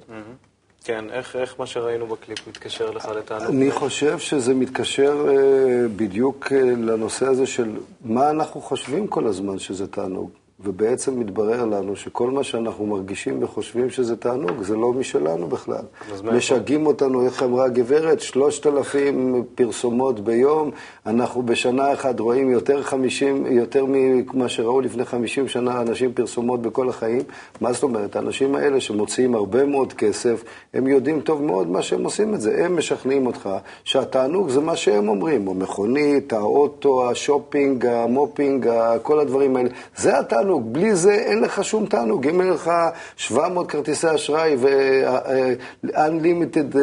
כן, 0.83 1.05
איך, 1.09 1.35
איך 1.35 1.55
מה 1.59 1.65
שראינו 1.65 2.07
בקליפ 2.07 2.47
מתקשר 2.47 2.91
לך 2.91 3.05
לתענוג? 3.05 3.47
אני 3.47 3.71
חושב 3.71 4.19
שזה 4.19 4.53
מתקשר 4.53 5.25
אה, 5.29 5.87
בדיוק 5.95 6.51
אה, 6.51 6.57
לנושא 6.61 7.25
הזה 7.25 7.47
של 7.47 7.77
מה 8.05 8.29
אנחנו 8.29 8.61
חושבים 8.61 9.07
כל 9.07 9.27
הזמן 9.27 9.59
שזה 9.59 9.87
תענוג. 9.87 10.29
ובעצם 10.63 11.19
מתברר 11.19 11.65
לנו 11.65 11.95
שכל 11.95 12.31
מה 12.31 12.43
שאנחנו 12.43 12.85
מרגישים 12.85 13.43
וחושבים 13.43 13.89
שזה 13.89 14.15
תענוג, 14.15 14.61
זה 14.61 14.75
לא 14.75 14.93
משלנו 14.93 15.47
בכלל. 15.47 15.83
משגעים 16.23 16.85
אותנו, 16.85 17.25
איך 17.25 17.43
אמרה 17.43 17.65
הגברת, 17.65 18.19
שלושת 18.19 18.67
אלפים 18.67 19.43
פרסומות 19.55 20.19
ביום, 20.19 20.71
אנחנו 21.05 21.41
בשנה 21.41 21.93
אחת 21.93 22.19
רואים 22.19 22.49
יותר, 22.49 22.83
50, 22.83 23.45
יותר 23.45 23.85
ממה 23.87 24.49
שראו 24.49 24.81
לפני 24.81 25.05
50 25.05 25.47
שנה 25.47 25.81
אנשים 25.81 26.13
פרסומות 26.13 26.61
בכל 26.61 26.89
החיים. 26.89 27.21
מה 27.61 27.73
זאת 27.73 27.83
אומרת? 27.83 28.15
האנשים 28.15 28.55
האלה 28.55 28.79
שמוציאים 28.79 29.35
הרבה 29.35 29.65
מאוד 29.65 29.93
כסף, 29.93 30.43
הם 30.73 30.87
יודעים 30.87 31.21
טוב 31.21 31.43
מאוד 31.43 31.69
מה 31.69 31.81
שהם 31.81 32.03
עושים 32.03 32.33
את 32.33 32.41
זה. 32.41 32.65
הם 32.65 32.77
משכנעים 32.77 33.27
אותך 33.27 33.49
שהתענוג 33.83 34.49
זה 34.49 34.61
מה 34.61 34.75
שהם 34.75 35.09
אומרים, 35.09 35.47
המכונית, 35.47 36.33
האוטו, 36.33 37.09
השופינג, 37.09 37.85
המופינג, 37.85 38.69
כל 39.01 39.19
הדברים 39.19 39.55
האלה. 39.55 39.69
זה 39.95 40.19
התענוג, 40.19 40.50
בלי 40.59 40.95
זה 40.95 41.13
אין 41.13 41.41
לך 41.41 41.63
שום 41.63 41.85
תענוג. 41.85 42.27
אם 42.27 42.41
אין 42.41 42.49
לך 42.49 42.71
700 43.15 43.71
כרטיסי 43.71 44.15
אשראי 44.15 44.55
ו-unlimited, 44.59 46.77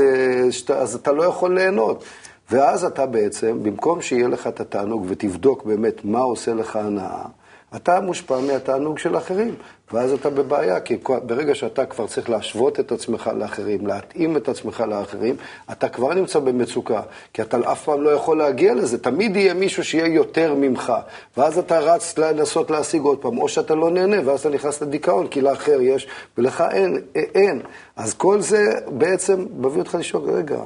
אז 0.74 0.94
אתה 0.94 1.12
לא 1.12 1.22
יכול 1.22 1.54
ליהנות. 1.54 2.04
ואז 2.50 2.84
אתה 2.84 3.06
בעצם, 3.06 3.58
במקום 3.62 4.02
שיהיה 4.02 4.28
לך 4.28 4.46
את 4.46 4.60
התענוג 4.60 5.06
ותבדוק 5.08 5.64
באמת 5.64 6.04
מה 6.04 6.20
עושה 6.20 6.54
לך 6.54 6.76
הנאה, 6.76 7.24
אתה 7.76 8.00
מושפע 8.00 8.40
מהתענוג 8.40 8.98
של 8.98 9.16
אחרים, 9.16 9.54
ואז 9.92 10.12
אתה 10.12 10.30
בבעיה, 10.30 10.80
כי 10.80 10.96
ברגע 11.26 11.54
שאתה 11.54 11.86
כבר 11.86 12.06
צריך 12.06 12.30
להשוות 12.30 12.80
את 12.80 12.92
עצמך 12.92 13.30
לאחרים, 13.38 13.86
להתאים 13.86 14.36
את 14.36 14.48
עצמך 14.48 14.84
לאחרים, 14.88 15.36
אתה 15.72 15.88
כבר 15.88 16.14
נמצא 16.14 16.38
במצוקה, 16.38 17.02
כי 17.32 17.42
אתה 17.42 17.72
אף 17.72 17.84
פעם 17.84 18.02
לא 18.02 18.10
יכול 18.10 18.38
להגיע 18.38 18.74
לזה, 18.74 18.98
תמיד 18.98 19.36
יהיה 19.36 19.54
מישהו 19.54 19.84
שיהיה 19.84 20.14
יותר 20.14 20.54
ממך, 20.54 20.92
ואז 21.36 21.58
אתה 21.58 21.78
רץ 21.78 22.18
לנסות 22.18 22.70
להשיג 22.70 23.02
עוד 23.02 23.18
פעם, 23.18 23.38
או 23.38 23.48
שאתה 23.48 23.74
לא 23.74 23.90
נהנה, 23.90 24.16
ואז 24.24 24.40
אתה 24.40 24.48
נכנס 24.48 24.82
לדיכאון, 24.82 25.28
כי 25.28 25.40
לאחר 25.40 25.80
יש, 25.80 26.08
ולך 26.38 26.64
אין, 26.70 27.02
אין. 27.14 27.60
אז 27.96 28.14
כל 28.14 28.40
זה 28.40 28.64
בעצם 28.88 29.46
מביא 29.56 29.78
אותך 29.78 29.94
לשאול, 29.94 30.30
רגע, 30.30 30.60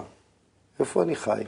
איפה 0.80 1.02
אני 1.02 1.16
חי? 1.16 1.42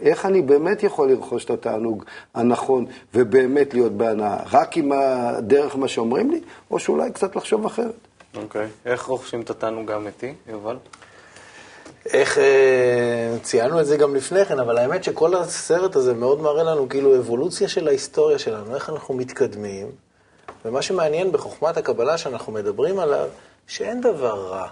איך 0.00 0.26
אני 0.26 0.42
באמת 0.42 0.82
יכול 0.82 1.10
לרכוש 1.10 1.44
את 1.44 1.50
התענוג 1.50 2.04
הנכון 2.34 2.86
ובאמת 3.14 3.74
להיות 3.74 3.92
בהנאה? 3.92 4.36
רק 4.52 4.76
עם 4.76 4.92
הדרך 4.92 5.76
מה 5.76 5.88
שאומרים 5.88 6.30
לי, 6.30 6.40
או 6.70 6.78
שאולי 6.78 7.12
קצת 7.12 7.36
לחשוב 7.36 7.66
אחרת? 7.66 7.94
אוקיי. 8.36 8.66
Okay. 8.66 8.88
איך 8.88 9.04
רוכשים 9.04 9.40
את 9.40 9.50
התענוג 9.50 9.90
האמיתי, 9.90 10.34
יובל? 10.48 10.76
איך, 12.12 12.38
אה, 12.38 13.36
ציינו 13.42 13.80
את 13.80 13.86
זה 13.86 13.96
גם 13.96 14.14
לפני 14.14 14.44
כן, 14.44 14.58
אבל 14.58 14.78
האמת 14.78 15.04
שכל 15.04 15.34
הסרט 15.34 15.96
הזה 15.96 16.14
מאוד 16.14 16.40
מראה 16.40 16.62
לנו 16.62 16.88
כאילו 16.88 17.16
אבולוציה 17.16 17.68
של 17.68 17.88
ההיסטוריה 17.88 18.38
שלנו, 18.38 18.74
איך 18.74 18.90
אנחנו 18.90 19.14
מתקדמים, 19.14 19.86
ומה 20.64 20.82
שמעניין 20.82 21.32
בחוכמת 21.32 21.76
הקבלה 21.76 22.18
שאנחנו 22.18 22.52
מדברים 22.52 22.98
עליו, 22.98 23.28
שאין 23.66 24.00
דבר 24.00 24.48
רע. 24.48 24.68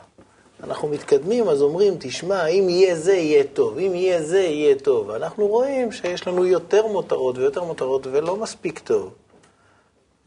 אנחנו 0.64 0.88
מתקדמים, 0.88 1.48
אז 1.48 1.62
אומרים, 1.62 1.94
תשמע, 2.00 2.46
אם 2.46 2.68
יהיה 2.68 2.96
זה, 2.96 3.14
יהיה 3.14 3.44
טוב, 3.44 3.78
אם 3.78 3.94
יהיה 3.94 4.22
זה, 4.22 4.40
יהיה 4.40 4.74
טוב. 4.78 5.10
אנחנו 5.10 5.46
רואים 5.46 5.92
שיש 5.92 6.28
לנו 6.28 6.46
יותר 6.46 6.86
מותרות 6.86 7.38
ויותר 7.38 7.64
מותרות 7.64 8.06
ולא 8.06 8.36
מספיק 8.36 8.78
טוב. 8.78 9.14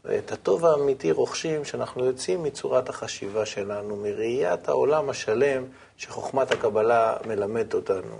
ואת 0.04 0.32
הטוב 0.32 0.64
האמיתי 0.64 1.12
רוכשים 1.12 1.64
שאנחנו 1.64 2.04
יוצאים 2.04 2.42
מצורת 2.42 2.88
החשיבה 2.88 3.46
שלנו, 3.46 3.96
מראיית 3.96 4.68
העולם 4.68 5.10
השלם 5.10 5.64
שחוכמת 5.96 6.50
הקבלה 6.50 7.16
מלמדת 7.26 7.74
אותנו. 7.74 8.16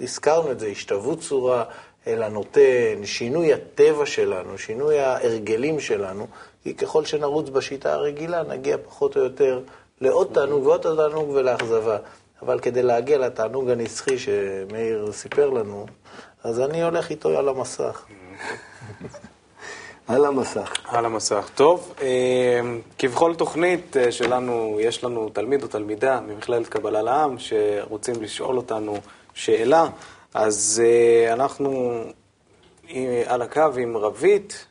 הזכרנו 0.00 0.50
את 0.50 0.60
זה, 0.60 0.66
השתוות 0.66 1.20
צורה 1.20 1.64
אל 2.06 2.22
הנותן, 2.22 3.04
שינוי 3.04 3.52
הטבע 3.52 4.06
שלנו, 4.06 4.58
שינוי 4.58 4.98
ההרגלים 4.98 5.80
שלנו, 5.80 6.26
כי 6.62 6.74
ככל 6.74 7.04
שנרוץ 7.04 7.48
בשיטה 7.48 7.92
הרגילה 7.92 8.42
נגיע 8.42 8.76
פחות 8.84 9.16
או 9.16 9.22
יותר 9.22 9.60
לעוד 10.00 10.28
תענוג 10.32 10.66
ועוד 10.66 10.80
תענוג 10.80 11.30
ולאכזבה. 11.30 11.96
אבל 12.42 12.58
כדי 12.58 12.82
להגיע 12.82 13.18
לתענוג 13.18 13.70
הנצחי 13.70 14.18
שמאיר 14.18 15.12
סיפר 15.12 15.50
לנו, 15.50 15.86
אז 16.44 16.60
אני 16.60 16.82
הולך 16.82 17.10
איתו 17.10 17.38
על 17.38 17.48
המסך. 17.48 18.04
על 20.08 20.24
המסך. 20.24 20.72
על 20.84 21.04
המסך. 21.04 21.50
טוב, 21.54 21.94
אה, 22.02 22.60
כבכל 22.98 23.34
תוכנית 23.34 23.96
אה, 23.96 24.12
שלנו, 24.12 24.78
יש 24.80 25.04
לנו 25.04 25.28
תלמיד 25.28 25.62
או 25.62 25.68
תלמידה 25.68 26.20
ממכללת 26.20 26.68
קבלה 26.68 27.02
לעם 27.02 27.36
שרוצים 27.38 28.22
לשאול 28.22 28.56
אותנו 28.56 28.96
שאלה, 29.34 29.86
אז 30.34 30.82
אה, 30.84 31.32
אנחנו 31.32 32.00
על 33.26 33.42
הקו 33.42 33.70
עם 33.78 33.96
רבית. 33.96 34.66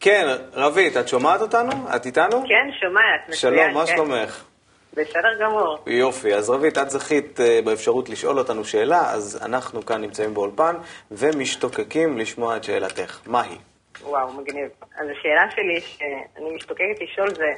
כן, 0.00 0.26
רבית, 0.52 0.96
את 0.96 1.08
שומעת 1.08 1.40
אותנו? 1.40 1.70
את 1.96 2.06
איתנו? 2.06 2.42
כן, 2.48 2.72
שומעת. 2.80 3.28
מצוין, 3.28 3.54
שלום, 3.54 3.74
מה 3.74 3.86
כן. 3.86 3.96
שלומך? 3.96 4.44
בסדר 4.92 5.34
גמור. 5.40 5.78
יופי, 5.86 6.34
אז 6.34 6.50
רבית, 6.50 6.78
את 6.78 6.90
זכית 6.90 7.40
אה, 7.40 7.60
באפשרות 7.64 8.08
לשאול 8.08 8.38
אותנו 8.38 8.64
שאלה, 8.64 9.12
אז 9.12 9.42
אנחנו 9.46 9.86
כאן 9.86 10.00
נמצאים 10.00 10.34
באולפן 10.34 10.74
ומשתוקקים 11.10 12.18
לשמוע 12.18 12.56
את 12.56 12.64
שאלתך. 12.64 13.20
מה 13.26 13.42
היא? 13.42 13.58
וואו, 14.02 14.32
מגניב. 14.32 14.68
אז 14.82 15.06
השאלה 15.18 15.50
שלי, 15.50 15.80
שאני 15.80 16.54
משתוקקת 16.54 17.00
לשאול 17.00 17.34
זה, 17.34 17.52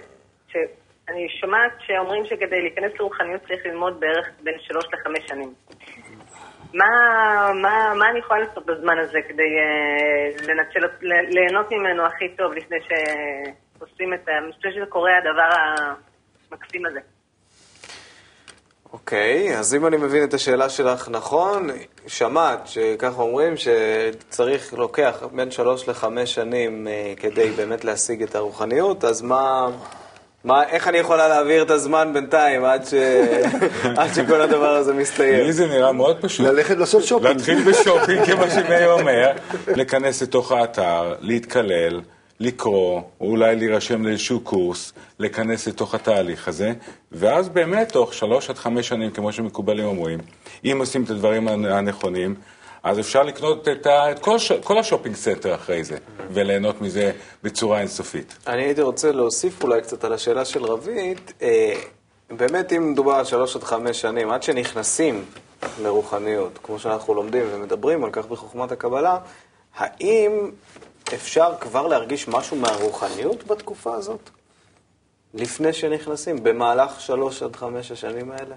שאני 0.49 1.29
שומעת 1.41 1.73
שאומרים 1.87 2.27
שכדי 2.27 2.61
להיכנס 2.61 2.93
לרוחניות 3.01 3.41
צריך 3.49 3.67
ללמוד 3.67 4.01
בערך 4.01 4.29
בין 4.43 4.55
שלוש 4.61 4.85
לחמש 4.93 5.29
שנים. 5.29 5.55
מה, 6.75 6.87
מה, 7.63 7.95
מה 7.99 8.11
אני 8.11 8.19
יכולה 8.19 8.41
לעשות 8.41 8.67
בזמן 8.67 8.99
הזה 8.99 9.19
כדי 9.29 9.43
uh, 9.43 10.43
לנצל, 10.43 11.07
ליהנות 11.29 11.71
ממנו 11.71 12.07
הכי 12.07 12.29
טוב 12.37 12.53
לפני 12.53 12.77
שעושים 12.81 14.15
את 14.15 14.29
ה... 14.29 14.33
לפני 14.49 14.73
שזה 14.73 14.87
קורה 14.89 15.11
הדבר 15.19 15.49
המקסים 16.51 16.87
הזה? 16.87 17.01
אוקיי, 18.93 19.59
אז 19.59 19.75
אם 19.75 19.87
אני 19.87 19.97
מבין 19.97 20.25
את 20.25 20.35
השאלה 20.35 20.69
שלך 20.69 21.09
נכון, 21.09 21.69
שמעת 22.07 22.67
שככה 22.67 23.23
אומרים 23.23 23.55
שצריך, 23.57 24.75
לוקח 24.75 25.23
בין 25.33 25.51
שלוש 25.51 25.89
לחמש 25.89 26.35
שנים 26.35 26.89
אה, 26.89 27.13
כדי 27.17 27.51
באמת 27.51 27.85
להשיג 27.85 28.23
את 28.23 28.35
הרוחניות, 28.35 29.05
אז 29.05 29.23
מה, 29.23 29.69
מה, 30.45 30.65
איך 30.65 30.89
אני 30.89 30.99
יכולה 30.99 31.29
להעביר 31.29 31.63
את 31.63 31.71
הזמן 31.71 32.11
בינתיים 32.15 32.65
עד, 32.65 32.85
ש... 32.85 32.95
עד 33.99 34.15
שכל 34.15 34.41
הדבר 34.41 34.71
הזה 34.71 34.95
מסתיים? 34.95 35.47
לי 35.47 35.53
זה 35.53 35.67
נראה 35.67 35.93
מאוד 35.93 36.17
פשוט. 36.21 36.47
ללכת 36.47 36.77
לעשות 36.77 37.05
שופינג. 37.05 37.37
להתחיל 37.37 37.65
בשופינג, 37.71 38.25
כמו 38.33 38.51
שמאיר 38.51 38.93
אומר, 38.93 39.33
להיכנס 39.67 40.23
לתוך 40.23 40.53
האתר, 40.53 41.15
להסתכל, 41.21 42.01
לקרוא, 42.41 43.01
אולי 43.21 43.57
להירשם 43.57 44.05
לאיזשהו 44.05 44.41
קורס, 44.41 44.93
להיכנס 45.19 45.69
לתוך 45.69 45.95
התהליך 45.95 46.49
הזה, 46.49 46.73
ואז 47.13 47.49
באמת 47.49 47.93
תוך 47.93 48.15
שלוש 48.15 48.51
עד 48.51 48.59
חמש 48.59 48.89
שנים, 48.89 49.11
כמו 49.11 49.33
שמקובלים 49.33 49.85
אומרים, 49.85 50.19
אם 50.65 50.77
עושים 50.81 51.05
את 51.05 51.11
הדברים 51.11 51.49
הנכונים, 51.49 52.35
אז 52.83 53.01
אפשר 53.01 53.23
לקנות 53.23 53.69
את, 53.69 53.87
ה, 53.87 54.11
את 54.11 54.19
כל, 54.19 54.37
כל 54.65 54.79
ה 54.79 54.83
shopping 54.83 55.17
center 55.17 55.55
אחרי 55.55 55.85
זה, 55.85 55.97
וליהנות 56.31 56.81
מזה 56.81 57.13
בצורה 57.43 57.81
אינסופית. 57.81 58.37
אני 58.47 58.63
הייתי 58.63 58.83
רוצה 58.83 59.13
להוסיף 59.13 59.63
אולי 59.63 59.81
קצת 59.83 60.05
על 60.05 60.13
השאלה 60.13 60.45
של 60.45 60.65
רבית. 60.65 61.33
אה, 61.43 61.75
באמת, 62.31 62.73
אם 62.73 62.93
מדובר 62.93 63.13
על 63.13 63.25
שלוש 63.25 63.57
עד 63.57 63.65
חמש 63.65 64.01
שנים, 64.01 64.31
עד 64.31 64.43
שנכנסים 64.43 65.25
לרוחניות, 65.83 66.59
כמו 66.63 66.79
שאנחנו 66.79 67.15
לומדים 67.15 67.45
ומדברים 67.53 68.05
על 68.05 68.11
כך 68.11 68.27
בחוכמת 68.27 68.73
הקבלה, 68.73 69.19
האם 69.77 70.51
אפשר 71.15 71.53
כבר 71.61 71.87
להרגיש 71.87 72.29
משהו 72.29 72.57
מהרוחניות 72.57 73.47
בתקופה 73.47 73.95
הזאת? 73.95 74.31
לפני 75.35 75.73
שנכנסים, 75.73 76.43
במהלך 76.43 77.01
שלוש 77.01 77.43
עד 77.43 77.57
חמש 77.57 77.93
השנים 77.93 78.31
האלה? 78.31 78.55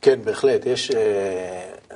כן, 0.00 0.22
בהחלט. 0.24 0.66
יש... 0.66 0.90
אה, 0.90 1.95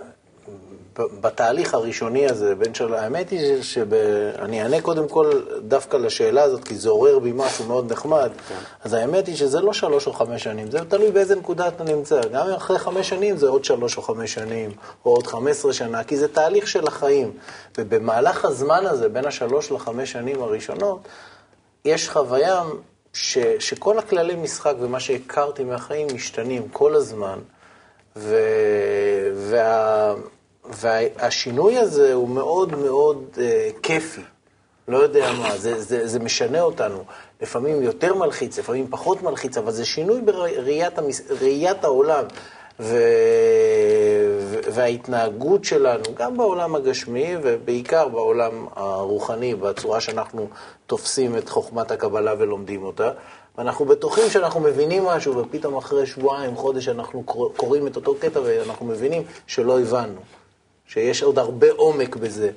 בתהליך 0.98 1.74
הראשוני 1.74 2.26
הזה, 2.30 2.54
בין 2.54 2.74
של... 2.74 2.94
האמת 2.94 3.30
היא 3.30 3.62
שאני 3.62 4.62
אענה 4.62 4.80
קודם 4.80 5.08
כל 5.08 5.30
דווקא 5.68 5.96
לשאלה 5.96 6.42
הזאת, 6.42 6.64
כי 6.64 6.76
זה 6.76 6.90
עורר 6.90 7.18
בי 7.18 7.32
משהו 7.34 7.64
מאוד 7.64 7.92
נחמד. 7.92 8.30
כן. 8.48 8.54
אז 8.84 8.92
האמת 8.92 9.26
היא 9.26 9.36
שזה 9.36 9.60
לא 9.60 9.72
שלוש 9.72 10.06
או 10.06 10.12
חמש 10.12 10.42
שנים, 10.42 10.70
זה 10.70 10.78
תלוי 10.88 11.10
באיזה 11.10 11.36
נקודה 11.36 11.68
אתה 11.68 11.84
נמצא. 11.84 12.20
גם 12.32 12.46
אחרי 12.50 12.78
חמש 12.78 13.08
שנים 13.08 13.36
זה 13.36 13.48
עוד 13.48 13.64
שלוש 13.64 13.96
או 13.96 14.02
חמש 14.02 14.34
שנים, 14.34 14.70
או 15.04 15.10
עוד 15.14 15.26
חמש 15.26 15.50
עשרה 15.50 15.72
שנה, 15.72 16.04
כי 16.04 16.16
זה 16.16 16.28
תהליך 16.28 16.68
של 16.68 16.86
החיים. 16.86 17.32
ובמהלך 17.78 18.44
הזמן 18.44 18.86
הזה, 18.86 19.08
בין 19.08 19.24
השלוש 19.24 19.72
לחמש 19.72 20.12
שנים 20.12 20.42
הראשונות, 20.42 21.00
יש 21.84 22.08
חוויה 22.08 22.62
ש... 23.12 23.38
שכל 23.58 23.98
הכללי 23.98 24.36
משחק 24.36 24.74
ומה 24.80 25.00
שהכרתי 25.00 25.64
מהחיים 25.64 26.06
משתנים 26.14 26.68
כל 26.68 26.94
הזמן. 26.94 27.38
ו... 28.16 28.36
וה... 29.34 30.14
והשינוי 30.76 31.78
הזה 31.78 32.12
הוא 32.12 32.28
מאוד 32.28 32.76
מאוד 32.76 33.24
uh, 33.34 33.38
כיפי. 33.82 34.22
לא 34.88 34.98
יודע 34.98 35.32
מה, 35.32 35.56
זה, 35.56 35.82
זה, 35.82 36.06
זה 36.06 36.18
משנה 36.18 36.60
אותנו. 36.60 37.04
לפעמים 37.40 37.82
יותר 37.82 38.14
מלחיץ, 38.14 38.58
לפעמים 38.58 38.86
פחות 38.90 39.22
מלחיץ, 39.22 39.58
אבל 39.58 39.72
זה 39.72 39.84
שינוי 39.84 40.20
בראיית 40.20 40.98
המס... 40.98 41.22
העולם. 41.82 42.24
ו... 42.80 42.96
וההתנהגות 44.72 45.64
שלנו, 45.64 46.04
גם 46.14 46.36
בעולם 46.36 46.74
הגשמי 46.74 47.36
ובעיקר 47.42 48.08
בעולם 48.08 48.66
הרוחני, 48.76 49.54
בצורה 49.54 50.00
שאנחנו 50.00 50.48
תופסים 50.86 51.36
את 51.36 51.48
חוכמת 51.48 51.90
הקבלה 51.90 52.34
ולומדים 52.38 52.82
אותה. 52.82 53.10
ואנחנו 53.58 53.84
בטוחים 53.84 54.30
שאנחנו 54.30 54.60
מבינים 54.60 55.04
משהו, 55.04 55.36
ופתאום 55.36 55.76
אחרי 55.76 56.06
שבועיים, 56.06 56.56
חודש, 56.56 56.88
אנחנו 56.88 57.22
קוראים 57.56 57.86
את 57.86 57.96
אותו 57.96 58.14
קטע 58.14 58.40
ואנחנו 58.44 58.86
מבינים 58.86 59.22
שלא 59.46 59.80
הבנו. 59.80 60.20
שיש 60.92 61.22
עוד 61.22 61.38
הרבה 61.38 61.66
עומק 61.76 62.16
בזה. 62.16 62.50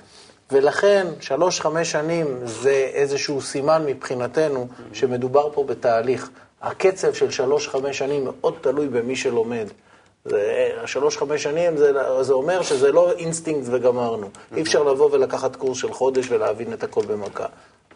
ולכן, 0.52 1.08
שלוש-חמש 1.20 1.92
שנים 1.92 2.40
זה 2.44 2.90
איזשהו 2.94 3.42
סימן 3.42 3.86
מבחינתנו 3.86 4.68
שמדובר 4.94 5.50
פה 5.54 5.64
בתהליך. 5.64 6.30
הקצב 6.62 7.14
של 7.14 7.32
שלוש-חמש 7.32 7.98
שנים 7.98 8.26
מאוד 8.26 8.54
תלוי 8.62 8.88
במי 8.88 9.16
שלומד. 9.16 9.68
שלוש-חמש 10.86 11.44
שנים 11.44 11.78
זה, 11.78 11.92
זה 12.22 12.34
אומר 12.34 12.62
שזה 12.62 12.92
לא 12.92 13.12
אינסטנט 13.12 13.68
וגמרנו. 13.72 14.30
אי 14.56 14.62
אפשר 14.62 14.84
לבוא 14.84 15.10
ולקחת 15.12 15.56
קורס 15.56 15.78
של 15.78 15.94
חודש 15.94 16.32
ולהבין 16.32 16.74
את 16.74 16.84
הכל 16.84 17.06
במכה. 17.06 17.46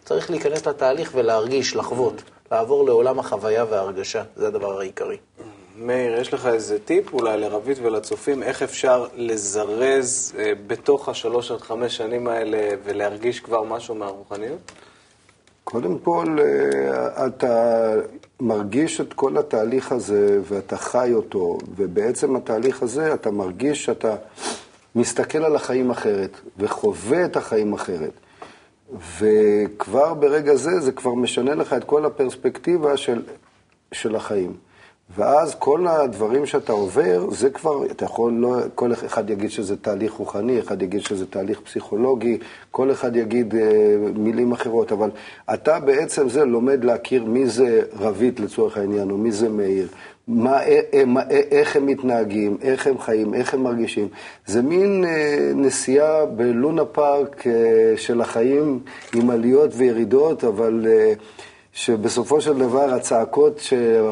צריך 0.06 0.30
להיכנס 0.30 0.67
לתהליך 0.67 1.12
ולהרגיש, 1.15 1.76
לחוות, 1.76 2.21
לעבור 2.52 2.86
לעולם 2.86 3.19
החוויה 3.19 3.65
וההרגשה. 3.69 4.23
זה 4.36 4.47
הדבר 4.47 4.80
העיקרי. 4.80 5.17
מאיר, 5.78 6.22
יש 6.22 6.34
לך 6.34 6.46
איזה 6.46 6.80
טיפ 6.80 7.13
אולי 7.13 7.38
לרבית 7.38 7.78
ולצופים, 7.82 8.44
איך 8.44 8.63
אפשר 8.63 9.06
לזרז 9.16 10.34
אה, 10.40 10.52
בתוך 10.68 11.10
השלוש 11.10 11.52
עד 11.52 11.62
חמש 11.62 11.98
שנים 11.98 12.28
האלה 12.28 12.70
ולהרגיש 12.84 13.40
כבר 13.40 13.63
משהו 13.63 13.96
מהרוחניות? 13.96 14.72
קודם 15.63 16.00
כל, 16.00 16.38
אה, 16.40 17.28
אתה 17.28 17.94
מרגיש 18.40 19.02
את 19.02 19.13
כל 19.13 19.38
התהליך 19.38 19.92
הזה 19.92 20.40
ואתה 20.44 20.78
חי 20.78 21.12
אותו, 21.13 21.58
ובעצם 21.76 22.36
התהליך 22.36 22.84
הזה 22.84 23.13
אתה 23.13 23.32
מרגיש 23.32 23.86
שאתה 23.86 24.16
מסתכל 24.96 25.44
על 25.44 25.56
החיים 25.56 25.92
אחרת 25.92 26.32
וחווה 26.58 27.26
את 27.26 27.38
החיים 27.38 27.74
אחרת. 27.74 28.12
וכבר 29.20 30.13
ברגע 30.13 30.56
זה, 30.56 30.80
זה 30.80 30.92
כבר 30.92 31.13
משנה 31.13 31.56
לך 31.56 31.74
את 31.74 31.84
כל 31.84 32.06
הפרספקטיבה 32.06 32.98
של, 32.98 33.22
של 33.92 34.16
החיים. 34.16 34.66
ואז 35.15 35.56
כל 35.56 35.88
הדברים 35.88 36.46
שאתה 36.46 36.72
עובר, 36.72 37.30
זה 37.32 37.50
כבר, 37.50 37.86
אתה 37.86 38.06
יכול, 38.06 38.34
לא, 38.34 38.58
כל 38.76 38.93
אחד 38.93 39.30
יגיד 39.30 39.52
שזה 39.52 39.78
תהליך 39.78 40.13
רוחני, 40.13 40.60
אחד 40.60 40.82
יגיד 40.82 41.02
שזה 41.02 41.26
תהליך 41.26 41.60
פסיכולוגי, 41.60 42.38
כל 42.72 42.91
אחד 42.91 43.15
יגיד 43.15 43.56
אה, 43.56 43.62
מילים 44.15 44.52
אחרות, 44.52 44.91
אבל 44.91 45.10
אתה 45.54 45.80
בעצם 45.80 46.30
זה 46.30 46.46
לומד 46.46 46.84
להכיר 46.84 47.26
מי 47.26 47.46
זה 47.46 47.82
רבית 48.00 48.39
לצורך 48.39 48.78
העניין, 48.78 49.12
או 49.12 49.17
מי 49.17 49.32
זה 49.32 49.50
מאיר, 49.50 49.88
מה, 50.28 50.63
אה, 50.63 51.06
מה, 51.06 51.22
אה, 51.22 51.41
איך 51.52 51.76
הם 51.76 51.86
מתנהגים, 51.86 52.58
איך 52.62 52.88
הם 52.88 53.00
חיים, 53.00 53.34
איך 53.34 53.54
הם 53.54 53.63
מרגישים. 53.63 54.08
זה 54.46 54.62
מין 54.62 55.06
אה, 55.06 55.52
נסיעה 55.56 56.26
בלונה 56.26 56.86
פארק 56.86 57.48
אה, 57.48 57.54
של 57.98 58.22
החיים 58.22 58.80
עם 59.15 59.30
עליות 59.30 59.72
וירידות, 59.74 60.43
אבל... 60.43 60.86
אה, 60.89 61.13
שבסופו 61.78 62.42
של 62.42 62.54
דבר 62.54 62.94
הצעקות, 62.94 63.62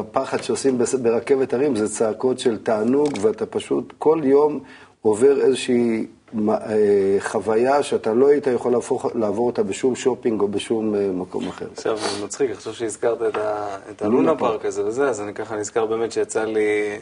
הפחד 0.00 0.42
שעושים 0.42 0.78
ברכבת 1.02 1.54
הרים 1.54 1.76
זה 1.76 1.88
צעקות 1.88 2.38
של 2.38 2.58
תענוג, 2.58 3.08
ואתה 3.20 3.46
פשוט 3.46 3.92
כל 3.98 4.20
יום 4.24 4.60
עובר 5.02 5.40
איזושהי 5.40 6.06
אה, 6.48 7.16
חוויה 7.20 7.82
שאתה 7.82 8.14
לא 8.14 8.28
היית 8.28 8.46
יכול 8.46 8.72
להפוך, 8.72 9.06
לעבור 9.14 9.46
אותה 9.46 9.62
בשום 9.62 9.96
שופינג 9.96 10.40
או 10.40 10.48
בשום 10.48 10.94
אה, 10.94 11.10
מקום 11.12 11.48
אחר. 11.48 11.66
עכשיו, 11.72 11.96
זה 11.96 12.24
מצחיק, 12.24 12.50
אני 12.50 12.56
חושב 12.56 12.72
שהזכרת 12.72 13.22
את, 13.22 13.36
ה, 13.36 13.76
את 13.90 14.02
הלונה 14.02 14.36
פארק 14.36 14.64
הזה 14.64 14.86
וזה, 14.86 15.08
אז 15.08 15.20
אני 15.20 15.34
ככה 15.34 15.56
נזכר 15.56 15.86
באמת 15.86 16.12
שיצא 16.12 16.44
לי 16.44 16.60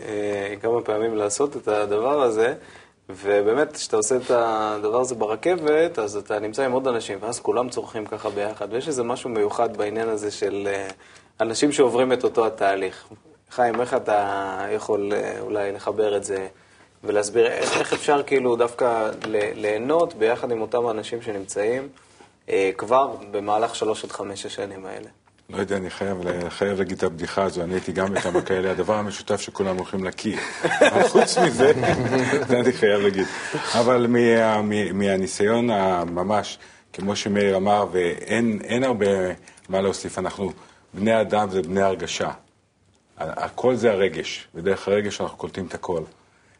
אה, 0.08 0.54
כמה 0.62 0.80
פעמים 0.80 1.14
לעשות 1.14 1.56
את 1.56 1.68
הדבר 1.68 2.22
הזה. 2.22 2.54
ובאמת, 3.08 3.72
כשאתה 3.72 3.96
עושה 3.96 4.16
את 4.16 4.30
הדבר 4.30 5.00
הזה 5.00 5.14
ברכבת, 5.14 5.98
אז 5.98 6.16
אתה 6.16 6.38
נמצא 6.38 6.64
עם 6.64 6.72
עוד 6.72 6.88
אנשים, 6.88 7.18
ואז 7.20 7.40
כולם 7.40 7.68
צורכים 7.68 8.06
ככה 8.06 8.30
ביחד. 8.30 8.68
ויש 8.70 8.88
איזה 8.88 9.02
משהו 9.02 9.30
מיוחד 9.30 9.76
בעניין 9.76 10.08
הזה 10.08 10.30
של 10.30 10.68
אה, 10.72 10.88
אנשים 11.40 11.72
שעוברים 11.72 12.12
את 12.12 12.24
אותו 12.24 12.46
התהליך. 12.46 13.06
חיים, 13.50 13.80
איך 13.80 13.94
אתה 13.94 14.66
יכול 14.70 15.12
אה, 15.12 15.40
אולי 15.40 15.72
לחבר 15.72 16.16
את 16.16 16.24
זה 16.24 16.46
ולהסביר 17.04 17.46
איך, 17.46 17.92
אפשר 17.92 18.22
כאילו 18.22 18.56
דווקא 18.56 19.10
ליהנות 19.54 20.14
ביחד 20.14 20.50
עם 20.50 20.60
אותם 20.60 20.86
האנשים 20.86 21.22
שנמצאים 21.22 21.88
אה, 22.48 22.70
כבר 22.76 23.14
במהלך 23.30 23.74
שלוש 23.74 24.04
עד 24.04 24.12
חמש 24.12 24.46
השנים 24.46 24.86
האלה? 24.86 25.08
לא 25.50 25.56
יודע, 25.56 25.76
אני 25.76 25.90
חייב, 25.90 26.18
חייב 26.48 26.78
להגיד 26.78 26.96
את 26.96 27.02
הבדיחה 27.02 27.42
הזו, 27.42 27.62
אני 27.62 27.74
הייתי 27.74 27.92
גם 27.92 28.14
בכמה 28.14 28.42
כאלה, 28.42 28.70
הדבר 28.70 28.94
המשותף 28.94 29.40
שכולם 29.40 29.76
הולכים 29.76 30.04
לקיא. 30.04 30.38
אבל 30.80 31.08
חוץ 31.08 31.38
מזה, 31.38 31.72
זה 32.48 32.60
אני 32.60 32.72
חייב 32.72 33.00
להגיד. 33.00 33.26
אבל 33.74 34.06
מה, 34.06 34.62
מה, 34.62 34.92
מהניסיון 34.92 35.70
הממש, 35.70 36.58
כמו 36.92 37.16
שמאיר 37.16 37.56
אמר, 37.56 37.86
ואין 37.92 38.84
הרבה 38.84 39.06
מה 39.68 39.80
להוסיף, 39.80 40.18
אנחנו 40.18 40.52
בני 40.94 41.20
אדם 41.20 41.50
זה 41.50 41.62
בני 41.62 41.82
הרגשה. 41.82 42.30
הכל 43.18 43.76
זה 43.76 43.92
הרגש, 43.92 44.48
ודרך 44.54 44.88
הרגש 44.88 45.20
אנחנו 45.20 45.38
קולטים 45.38 45.66
את 45.66 45.74
הכל. 45.74 46.02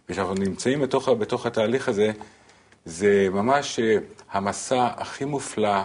וכשאנחנו 0.09 0.35
נמצאים 0.35 0.81
בתוך, 0.81 1.09
בתוך 1.09 1.47
התהליך 1.47 1.89
הזה, 1.89 2.11
זה 2.85 3.29
ממש 3.33 3.79
אה, 3.79 3.97
המסע 4.33 4.89
הכי 4.97 5.25
מופלא, 5.25 5.79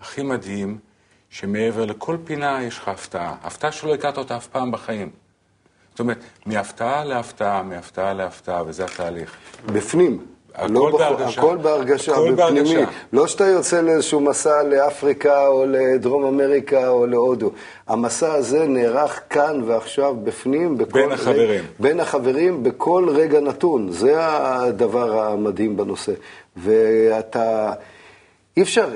הכי 0.00 0.22
מדהים, 0.22 0.78
שמעבר 1.30 1.84
לכל 1.84 2.16
פינה 2.24 2.62
יש 2.62 2.78
לך 2.78 2.88
הפתעה. 2.88 3.34
הפתעה 3.42 3.72
שלא 3.72 3.94
הכרת 3.94 4.18
אותה 4.18 4.36
אף 4.36 4.46
פעם 4.46 4.70
בחיים. 4.70 5.10
זאת 5.90 6.00
אומרת, 6.00 6.18
מהפתעה 6.46 7.04
להפתעה, 7.04 7.62
מהפתעה 7.62 8.12
להפתעה, 8.12 8.62
וזה 8.66 8.84
התהליך. 8.84 9.36
בפנים. 9.66 10.26
הכל 10.54 10.72
לא. 10.72 10.98
בהרגשה. 10.98 11.40
הכל 11.40 11.56
בהרגשה, 11.56 12.12
הכל 12.12 12.32
בפנימי. 12.32 12.74
בהרגשה. 12.74 12.90
לא 13.12 13.26
שאתה 13.26 13.44
יוצא 13.44 13.80
לאיזשהו 13.80 14.20
מסע 14.20 14.62
לאפריקה 14.62 15.46
או 15.46 15.64
לדרום 15.68 16.24
אמריקה 16.24 16.88
או 16.88 17.06
להודו. 17.06 17.50
המסע 17.86 18.32
הזה 18.32 18.66
נערך 18.66 19.20
כאן 19.30 19.62
ועכשיו 19.66 20.14
בפנים. 20.14 20.78
בכל 20.78 21.00
בין 21.00 21.12
החברים. 21.12 21.64
בין 21.78 22.00
החברים 22.00 22.62
בכל 22.62 23.08
רגע 23.14 23.40
נתון. 23.40 23.92
זה 23.92 24.14
הדבר 24.18 25.20
המדהים 25.20 25.76
בנושא. 25.76 26.12
ואתה... 26.56 27.72
אי 28.56 28.62
אפשר, 28.62 28.88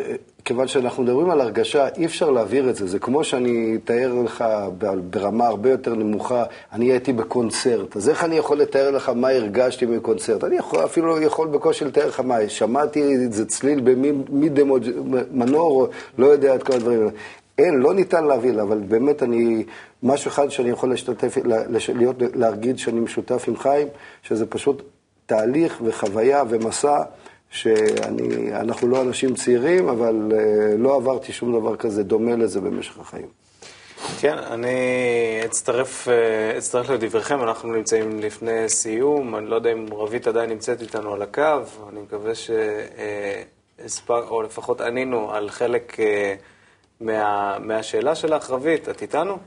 כיוון 0.45 0.69
שאנחנו 0.69 1.03
מדברים 1.03 1.31
על 1.31 1.41
הרגשה, 1.41 1.89
אי 1.97 2.07
אפשר 2.07 2.31
להעביר 2.31 2.71
את 2.71 2.77
זה. 2.77 2.87
זה 2.87 2.99
כמו 2.99 3.25
שאני 3.25 3.79
אתאר 3.85 4.15
לך 4.25 4.45
ברמה 5.11 5.47
הרבה 5.47 5.71
יותר 5.71 5.95
נמוכה, 5.95 6.45
אני 6.73 6.85
הייתי 6.85 7.13
בקונצרט, 7.13 7.97
אז 7.97 8.09
איך 8.09 8.25
אני 8.25 8.37
יכול 8.37 8.59
לתאר 8.59 8.91
לך 8.91 9.09
מה 9.09 9.29
הרגשתי 9.29 9.87
מקונצרט? 9.87 10.45
אני 10.45 10.57
יכול, 10.57 10.85
אפילו 10.85 11.21
יכול 11.21 11.49
בקושי 11.49 11.85
לתאר 11.85 12.09
לך 12.09 12.21
מה, 12.21 12.49
שמעתי 12.49 13.03
איזה 13.03 13.47
צליל 13.47 13.81
במידי 13.81 14.63
מנור, 15.31 15.89
לא 16.19 16.27
יודע 16.27 16.55
את 16.55 16.63
כל 16.63 16.73
הדברים 16.73 17.01
האלה. 17.01 17.11
אין, 17.59 17.75
לא 17.75 17.95
ניתן 17.95 18.25
להבין, 18.25 18.59
אבל 18.59 18.79
באמת 18.79 19.23
אני, 19.23 19.65
משהו 20.03 20.29
אחד 20.29 20.49
שאני 20.49 20.71
יכול 20.71 20.91
להשתתף, 20.91 21.37
להיות, 21.95 22.17
להגיד 22.35 22.79
שאני 22.79 23.01
משותף 23.01 23.45
עם 23.49 23.57
חיים, 23.57 23.89
שזה 24.23 24.47
פשוט 24.47 24.83
תהליך 25.27 25.81
וחוויה 25.85 26.43
ומסע. 26.49 27.03
שאנחנו 27.51 28.89
לא 28.89 29.03
אנשים 29.03 29.35
צעירים, 29.35 29.89
אבל 29.89 30.33
אה, 30.33 30.77
לא 30.79 30.97
עברתי 30.97 31.33
שום 31.33 31.61
דבר 31.61 31.77
כזה 31.77 32.03
דומה 32.03 32.37
לזה 32.37 32.61
במשך 32.61 32.99
החיים. 32.99 33.27
כן, 34.21 34.39
אני 34.39 34.69
אצטרף, 35.45 36.09
אה, 36.09 36.59
אצטרף 36.59 36.91
לדבריכם, 36.91 37.43
אנחנו 37.43 37.73
נמצאים 37.73 38.21
לפני 38.21 38.69
סיום, 38.69 39.37
אני 39.37 39.47
לא 39.47 39.55
יודע 39.55 39.73
אם 39.73 39.87
רבית 39.93 40.27
עדיין 40.27 40.51
נמצאת 40.51 40.83
איתנו 40.83 41.13
על 41.13 41.23
הקו, 41.23 41.63
אני 41.93 42.01
מקווה 42.01 42.33
שהספק, 42.35 44.23
או 44.31 44.43
לפחות 44.43 44.81
ענינו 44.81 45.33
על 45.33 45.51
חלק 45.51 46.01
אה, 46.01 46.35
מה, 47.01 47.57
מהשאלה 47.59 48.15
שלך, 48.15 48.51
רבית, 48.51 48.89
את 48.89 49.03
איתנו? 49.03 49.39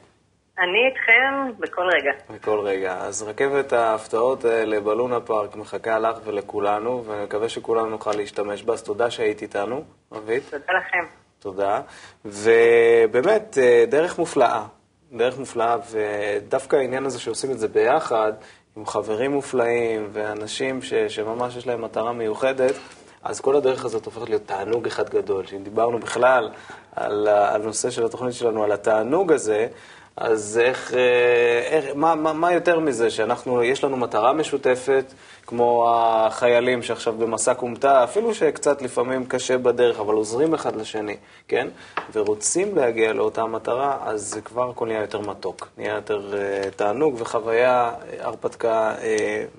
אני 0.59 0.87
איתכם 0.87 1.59
בכל 1.59 1.89
רגע. 1.89 2.11
בכל 2.29 2.59
רגע. 2.59 2.97
אז 2.97 3.23
רכבת 3.23 3.73
ההפתעות 3.73 4.45
האלה 4.45 4.79
בלונה 4.79 5.19
פארק 5.19 5.55
מחכה 5.55 5.99
לך 5.99 6.17
ולכולנו, 6.23 7.03
ואני 7.05 7.23
מקווה 7.23 7.49
שכולנו 7.49 7.89
נוכל 7.89 8.11
להשתמש 8.11 8.63
בה, 8.63 8.73
אז 8.73 8.83
תודה 8.83 9.11
שהיית 9.11 9.41
איתנו, 9.41 9.83
רבית. 10.11 10.43
תודה 10.49 10.73
לכם. 10.73 11.05
תודה. 11.39 11.81
ובאמת, 12.25 13.57
אה, 13.57 13.85
דרך 13.87 14.19
מופלאה. 14.19 14.63
דרך 15.11 15.37
מופלאה, 15.39 15.75
ודווקא 15.91 16.75
העניין 16.75 17.05
הזה 17.05 17.19
שעושים 17.19 17.51
את 17.51 17.59
זה 17.59 17.67
ביחד, 17.67 18.33
עם 18.77 18.85
חברים 18.85 19.31
מופלאים 19.31 20.09
ואנשים 20.11 20.81
ש, 20.81 20.93
שממש 20.93 21.55
יש 21.55 21.67
להם 21.67 21.81
מטרה 21.81 22.13
מיוחדת, 22.13 22.75
אז 23.23 23.41
כל 23.41 23.55
הדרך 23.55 23.85
הזאת 23.85 24.05
הופכת 24.05 24.29
להיות 24.29 24.45
תענוג 24.45 24.87
אחד 24.87 25.09
גדול. 25.09 25.45
שאם 25.45 25.63
דיברנו 25.63 25.99
בכלל 25.99 26.49
על 26.95 27.27
הנושא 27.27 27.89
של 27.89 28.05
התוכנית 28.05 28.33
שלנו, 28.33 28.63
על 28.63 28.71
התענוג 28.71 29.31
הזה, 29.31 29.67
אז 30.17 30.61
איך, 30.63 30.93
אה, 30.93 31.59
איך 31.65 31.85
מה, 31.95 32.15
מה, 32.15 32.33
מה 32.33 32.53
יותר 32.53 32.79
מזה, 32.79 33.09
שאנחנו, 33.09 33.63
יש 33.63 33.83
לנו 33.83 33.97
מטרה 33.97 34.33
משותפת, 34.33 35.13
כמו 35.47 35.89
החיילים 35.89 36.83
שעכשיו 36.83 37.13
במסע 37.13 37.53
כומתה, 37.53 38.03
אפילו 38.03 38.33
שקצת 38.33 38.81
לפעמים 38.81 39.25
קשה 39.25 39.57
בדרך, 39.57 39.99
אבל 39.99 40.13
עוזרים 40.13 40.53
אחד 40.53 40.75
לשני, 40.75 41.17
כן? 41.47 41.67
ורוצים 42.13 42.75
להגיע 42.75 43.13
לאותה 43.13 43.45
מטרה, 43.45 43.97
אז 44.05 44.21
זה 44.21 44.41
כבר 44.41 44.69
הכל 44.69 44.87
נהיה 44.87 45.01
יותר 45.01 45.19
מתוק, 45.19 45.67
נהיה 45.77 45.95
יותר 45.95 46.33
uh, 46.33 46.69
תענוג 46.75 47.15
וחוויה, 47.17 47.91
uh, 47.91 48.23
הרפתקה 48.23 48.95
uh, 48.95 49.01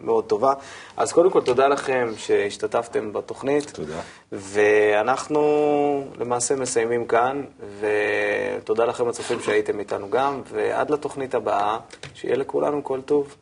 מאוד 0.04 0.24
טובה. 0.24 0.52
אז 0.96 1.12
קודם 1.12 1.30
כל, 1.30 1.40
תודה 1.40 1.68
לכם 1.68 2.08
שהשתתפתם 2.16 3.12
בתוכנית. 3.12 3.70
תודה. 3.70 4.00
ואנחנו 4.32 5.40
למעשה 6.20 6.56
מסיימים 6.56 7.06
כאן, 7.06 7.42
ותודה 7.80 8.84
לכם 8.84 9.08
הצופים 9.08 9.40
שהייתם 9.40 9.78
איתנו 9.78 10.10
גם, 10.10 10.42
ועד 10.52 10.90
לתוכנית 10.90 11.34
הבאה, 11.34 11.78
שיהיה 12.14 12.36
לכולנו 12.36 12.84
כל 12.84 13.00
טוב. 13.00 13.36